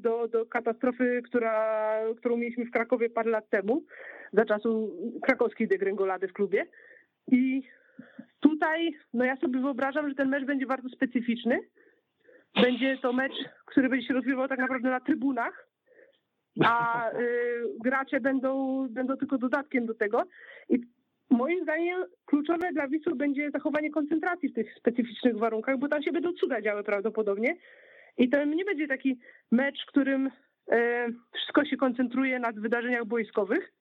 [0.00, 3.84] do, do katastrofy, która, którą mieliśmy w Krakowie parę lat temu,
[4.32, 6.66] za czasu krakowskiej degrengolady w klubie.
[7.32, 7.62] I
[8.40, 11.60] tutaj, no ja sobie wyobrażam, że ten mecz będzie bardzo specyficzny.
[12.62, 13.32] Będzie to mecz,
[13.66, 15.68] który będzie się rozgrywał tak naprawdę na trybunach,
[16.64, 17.14] a y,
[17.84, 20.24] gracze będą, będą tylko dodatkiem do tego.
[20.68, 20.80] I
[21.30, 26.12] Moim zdaniem kluczowe dla Wisły będzie zachowanie koncentracji w tych specyficznych warunkach, bo tam się
[26.12, 27.56] będą cuda działy prawdopodobnie.
[28.18, 29.18] I to nie będzie taki
[29.52, 30.30] mecz, w którym
[30.70, 33.72] e, wszystko się koncentruje na wydarzeniach boiskowych,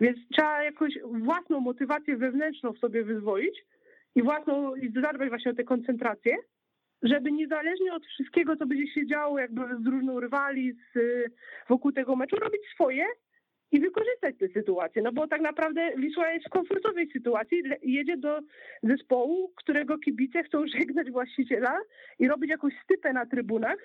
[0.00, 3.64] więc trzeba jakoś własną motywację wewnętrzną w sobie wyzwoić
[4.14, 6.36] i własną i zadbać właśnie o tę koncentrację,
[7.02, 10.98] żeby niezależnie od wszystkiego, co będzie się działo, jakby z różną rywali, z,
[11.68, 13.06] wokół tego meczu, robić swoje
[13.72, 15.02] i wykorzystać tę sytuację.
[15.02, 18.40] No bo tak naprawdę Wisła jest w komfortowej sytuacji, jedzie do
[18.82, 21.78] zespołu, którego kibice chcą żegnać właściciela
[22.18, 23.78] i robić jakąś stypę na trybunach,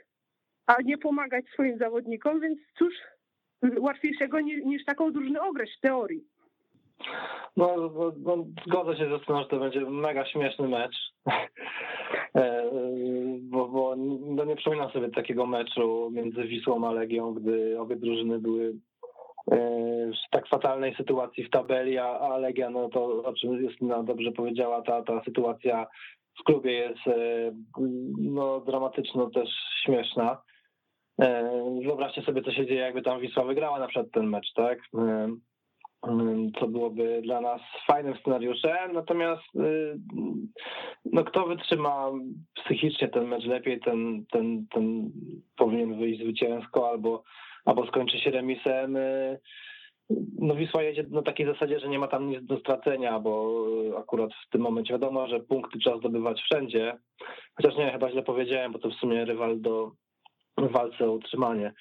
[0.67, 2.93] a nie pomagać swoim zawodnikom, więc cóż
[3.79, 6.23] łatwiejszego niż taką drużynę ograć w teorii.
[7.57, 10.95] No, no, no zgodzę się z tym, że to będzie mega śmieszny mecz.
[12.35, 12.71] E,
[13.41, 13.95] bo, bo
[14.35, 18.73] no nie przypominam sobie takiego meczu między Wisłą a Legią, gdy obie drużyny były
[19.51, 24.81] w tak fatalnej sytuacji w tabeli, a, Legia, no to o czym Justyna dobrze powiedziała,
[24.81, 25.87] ta, ta sytuacja
[26.39, 27.51] w klubie jest e,
[28.19, 29.49] no, dramatyczno też
[29.83, 30.41] śmieszna.
[31.83, 34.79] Wyobraźcie sobie, co się dzieje, jakby tam Wisła wygrała na przykład ten mecz, tak?
[36.59, 38.93] co byłoby dla nas fajnym scenariuszem.
[38.93, 39.43] Natomiast
[41.05, 42.11] no, kto wytrzyma
[42.53, 45.11] psychicznie ten mecz lepiej, ten, ten, ten
[45.57, 47.23] powinien wyjść zwycięsko albo,
[47.67, 48.95] albo skończy się remisem.
[48.95, 49.39] Y,
[50.39, 53.63] no Wisła jedzie na takiej zasadzie, że nie ma tam nic do stracenia, bo
[53.97, 56.97] akurat w tym momencie wiadomo, że punkty trzeba zdobywać wszędzie.
[57.55, 59.91] Chociaż nie, chyba źle powiedziałem, bo to w sumie rywal do
[60.57, 61.73] walce o utrzymanie.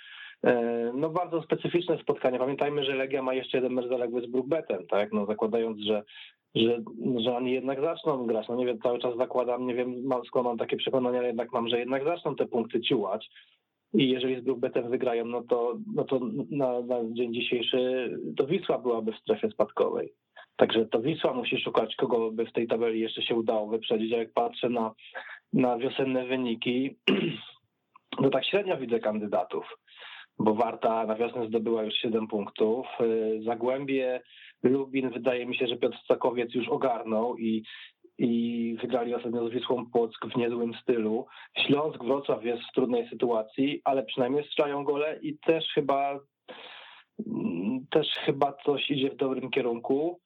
[0.44, 2.38] E, no bardzo specyficzne spotkanie.
[2.38, 5.12] Pamiętajmy, że Legia ma jeszcze jeden mecz zaległy z Brookbetem, tak?
[5.12, 6.02] No zakładając, że,
[6.54, 6.82] że,
[7.16, 8.48] że oni jednak zaczną grać.
[8.48, 11.52] No nie wiem, cały czas zakładam, nie wiem mam, skąd mam takie przekonania, ale jednak
[11.52, 13.28] mam, że jednak zaczną te punkty ciułać.
[13.94, 16.20] I jeżeli z Brookbetem wygrają, no to, no to
[16.50, 20.12] na, na dzień dzisiejszy to Wisła byłaby w strefie spadkowej.
[20.56, 24.12] Także to Wisła musi szukać, kogo by w tej tabeli jeszcze się udało wyprzedzić.
[24.12, 24.94] A jak patrzę na,
[25.52, 26.96] na wiosenne wyniki,
[28.22, 29.76] to tak średnio widzę kandydatów
[30.38, 32.86] bo Warta na wiosnę zdobyła już 7 punktów.
[33.44, 34.20] Zagłębie,
[34.62, 37.62] Lubin, wydaje mi się, że Piotr Stakowiec już ogarnął i,
[38.18, 41.26] i wygrali ostatnio z Wisłą Płock w niezłym stylu.
[41.66, 46.20] Śląsk, Wrocław jest w trudnej sytuacji, ale przynajmniej strzelają gole i też chyba
[47.26, 50.20] mm, też chyba coś idzie w dobrym kierunku.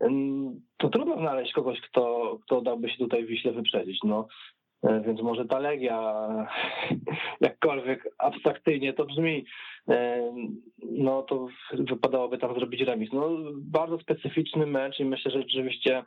[0.00, 3.98] Mm, to trudno znaleźć kogoś, kto, kto dałby się tutaj Wiśle wyprzedzić.
[4.04, 4.26] No,
[4.82, 6.28] E, więc może ta Legia,
[7.40, 9.44] jakkolwiek abstrakcyjnie to brzmi,
[9.88, 10.32] e,
[10.82, 13.10] no to wypadałoby tam zrobić remis.
[13.12, 16.04] No bardzo specyficzny mecz i myślę, że rzeczywiście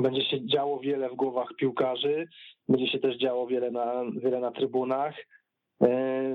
[0.00, 2.28] będzie się działo wiele w głowach piłkarzy,
[2.68, 5.14] będzie się też działo wiele na, wiele na trybunach.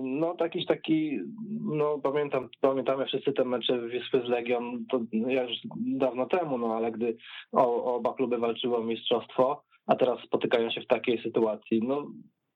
[0.01, 1.19] No jakiś taki,
[1.61, 6.75] no pamiętam, pamiętamy wszyscy te mecze Wyspy z Legią, to ja już dawno temu, no
[6.75, 7.17] ale gdy
[7.51, 11.81] oba kluby walczyły o mistrzostwo, a teraz spotykają się w takiej sytuacji.
[11.83, 12.07] No,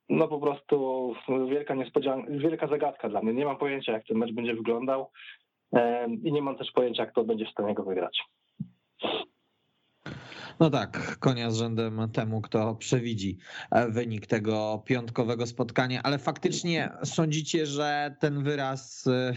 [0.09, 1.13] no po prostu
[1.49, 3.33] wielka niespodzianka, wielka zagadka dla mnie.
[3.33, 5.11] Nie mam pojęcia, jak ten mecz będzie wyglądał
[6.23, 8.23] i nie mam też pojęcia, kto będzie w stanie go wygrać.
[10.59, 13.37] No tak, konia z rzędem temu, kto przewidzi
[13.71, 19.33] e, wynik tego piątkowego spotkania, ale faktycznie sądzicie, że ten wyraz e,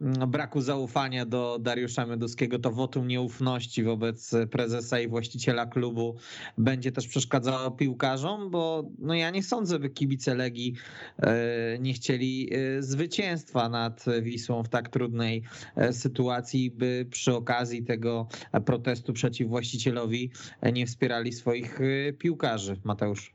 [0.00, 6.16] braku zaufania do Dariusza Meduskiego, to wotum nieufności wobec prezesa i właściciela klubu
[6.58, 10.74] będzie też przeszkadzało piłkarzom, bo no ja nie sądzę, by kibice Legii
[11.18, 15.42] e, nie chcieli e, zwycięstwa nad Wisłą w tak trudnej
[15.76, 18.28] e, sytuacji, by przy okazji tego
[18.66, 20.30] protestu przeciw właścicielowi
[20.72, 21.78] nie wspierali swoich
[22.18, 22.76] piłkarzy.
[22.84, 23.34] Mateusz.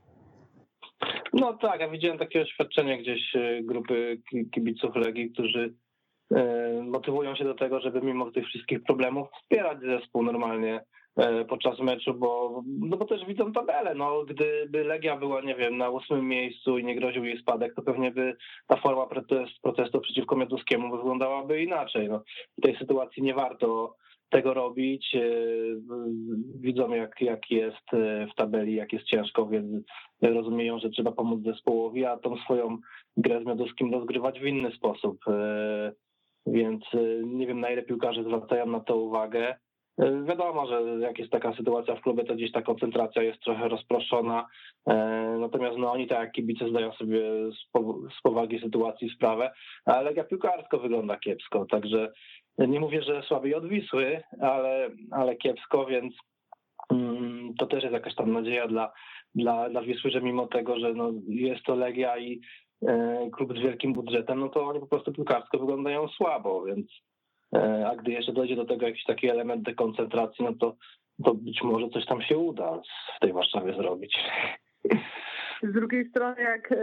[1.33, 3.33] No tak, ja widziałem takie oświadczenie gdzieś
[3.63, 5.73] grupy kibiców Legii, którzy
[6.83, 10.81] motywują się do tego, żeby mimo tych wszystkich problemów wspierać zespół normalnie
[11.17, 13.95] e, podczas meczu, bo, no bo też widzą tabelę.
[13.95, 17.81] No, gdyby Legia była, nie wiem, na ósmym miejscu i nie groził jej spadek, to
[17.81, 18.35] pewnie by
[18.67, 22.09] ta forma protest, protestu przeciwko Mioduskiemu wyglądałaby inaczej.
[22.09, 22.23] No,
[22.57, 23.95] w tej sytuacji nie warto
[24.29, 25.15] tego robić.
[25.15, 25.21] E,
[26.59, 27.87] widzą, jak, jak jest
[28.31, 29.85] w tabeli, jak jest ciężko, więc
[30.21, 32.77] rozumieją, że trzeba pomóc zespołowi, a tą swoją
[33.17, 35.17] grę z Mioduskim rozgrywać w inny sposób.
[36.47, 39.55] Więc y, nie wiem, na ile piłkarze zwracają na to uwagę.
[40.01, 43.67] Y, wiadomo, że jak jest taka sytuacja w klubie, to gdzieś ta koncentracja jest trochę
[43.67, 44.47] rozproszona.
[44.89, 44.93] Y,
[45.39, 47.21] natomiast no, oni tak jak kibice zdają sobie
[48.17, 49.51] z powagi sytuacji sprawę,
[49.85, 51.65] ale Legia piłkarsko wygląda kiepsko.
[51.65, 52.11] Także
[52.57, 56.15] nie mówię, że słabiej od Wisły, ale, ale kiepsko, więc
[56.91, 58.91] mm, to też jest jakaś tam nadzieja dla,
[59.35, 62.62] dla, dla Wisły, że mimo tego, że no, jest to Legia i E,
[63.31, 66.87] klub z wielkim budżetem, no to oni po prostu piłkarsko wyglądają słabo, więc
[67.55, 70.75] e, a gdy jeszcze dojdzie do tego jakiś taki element dekoncentracji, no to,
[71.23, 72.81] to być może coś tam się uda
[73.17, 74.17] w tej Warszawie zrobić.
[75.63, 76.75] Z drugiej strony, jak e,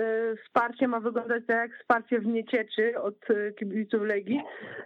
[0.44, 3.16] wsparcie ma wyglądać tak jak wsparcie w niecieczy od
[3.58, 4.40] kibiców Legii,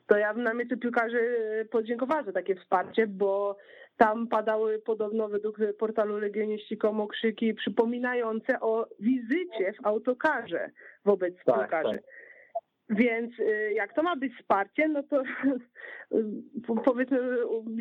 [0.07, 1.37] to ja bym na miejscu piłkarzy
[1.71, 3.57] podziękowała za takie wsparcie, bo
[3.97, 10.71] Tam padały podobno według portalu Legioniści.com okrzyki przypominające o wizycie w autokarze
[11.05, 11.95] wobec Tak, piłkarzy.
[11.95, 12.03] tak.
[12.91, 15.23] Więc y, jak to ma być wsparcie, no to
[16.67, 17.19] po- powiedzmy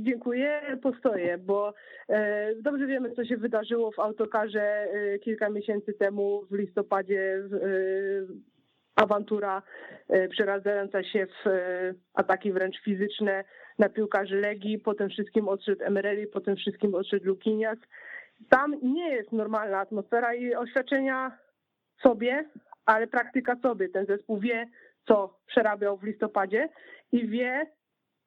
[0.01, 1.73] dziękuję, postoję, bo
[2.09, 4.87] e, dobrze wiemy, co się wydarzyło w autokarze
[5.21, 7.43] kilka miesięcy temu w listopadzie.
[8.95, 9.61] Awantura
[10.09, 13.43] e, przeradzająca się w e, ataki wręcz fizyczne
[13.79, 17.77] na piłkarzy Legii, po tym wszystkim odszedł Emereli, po tym wszystkim odszedł Lukinias.
[18.49, 21.37] Tam nie jest normalna atmosfera i oświadczenia
[22.03, 22.49] sobie,
[22.85, 23.89] ale praktyka sobie.
[23.89, 24.67] Ten zespół wie,
[25.07, 26.69] co przerabiał w listopadzie
[27.11, 27.71] i wie,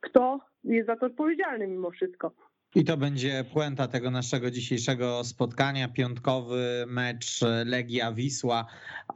[0.01, 2.33] kto jest za to odpowiedzialny mimo wszystko.
[2.77, 5.89] I to będzie puenta tego naszego dzisiejszego spotkania.
[5.89, 8.67] Piątkowy mecz Legia Wisła.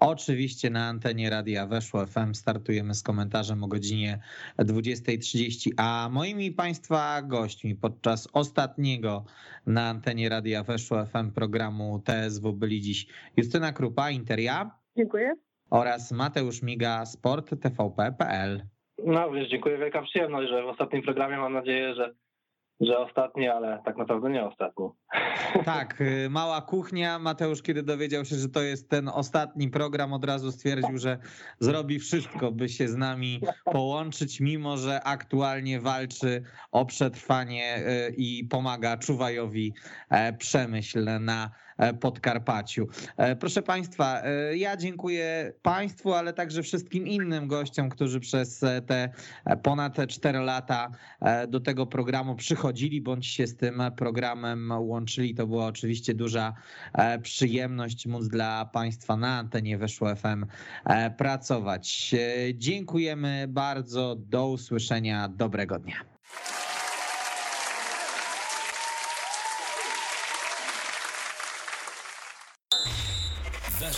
[0.00, 4.18] Oczywiście na antenie Radia Weszło FM startujemy z komentarzem o godzinie
[4.58, 5.70] 20.30.
[5.76, 9.24] A moimi Państwa gośćmi podczas ostatniego
[9.66, 13.06] na antenie Radia Weszło FM programu TSW byli dziś
[13.36, 15.34] Justyna Krupa, Interia Dziękuję.
[15.70, 18.62] oraz Mateusz Miga, Sport TVP.pl.
[19.04, 22.14] No wiesz, dziękuję, wielka przyjemność, że w ostatnim programie mam nadzieję, że,
[22.81, 24.89] że ostatni, ale tak naprawdę nie ostatni.
[25.64, 27.18] Tak, y, mała kuchnia.
[27.18, 31.18] Mateusz, kiedy dowiedział się, że to jest ten ostatni program, od razu stwierdził, że
[31.59, 38.45] zrobi wszystko, by się z nami połączyć, mimo że aktualnie walczy o przetrwanie y, i
[38.45, 39.74] pomaga Czuwajowi
[40.11, 41.51] e, Przemyśl na
[42.01, 42.89] Podkarpaciu.
[43.16, 48.83] E, Proszę Państwa, e, ja dziękuję Państwu, ale także wszystkim innym gościom, którzy przez e,
[48.83, 49.09] te
[49.45, 55.35] e, ponad 4 lata e, do tego programu przychodzili bądź się z tym programem łączyli.
[55.35, 56.55] To była oczywiście duża
[56.95, 60.47] e, przyjemność móc dla Państwa na antenie Weszło FM
[60.85, 62.14] e, pracować.
[62.14, 64.16] E, Dziękujemy bardzo.
[64.16, 65.28] Do usłyszenia.
[65.28, 65.97] Dobrego dnia.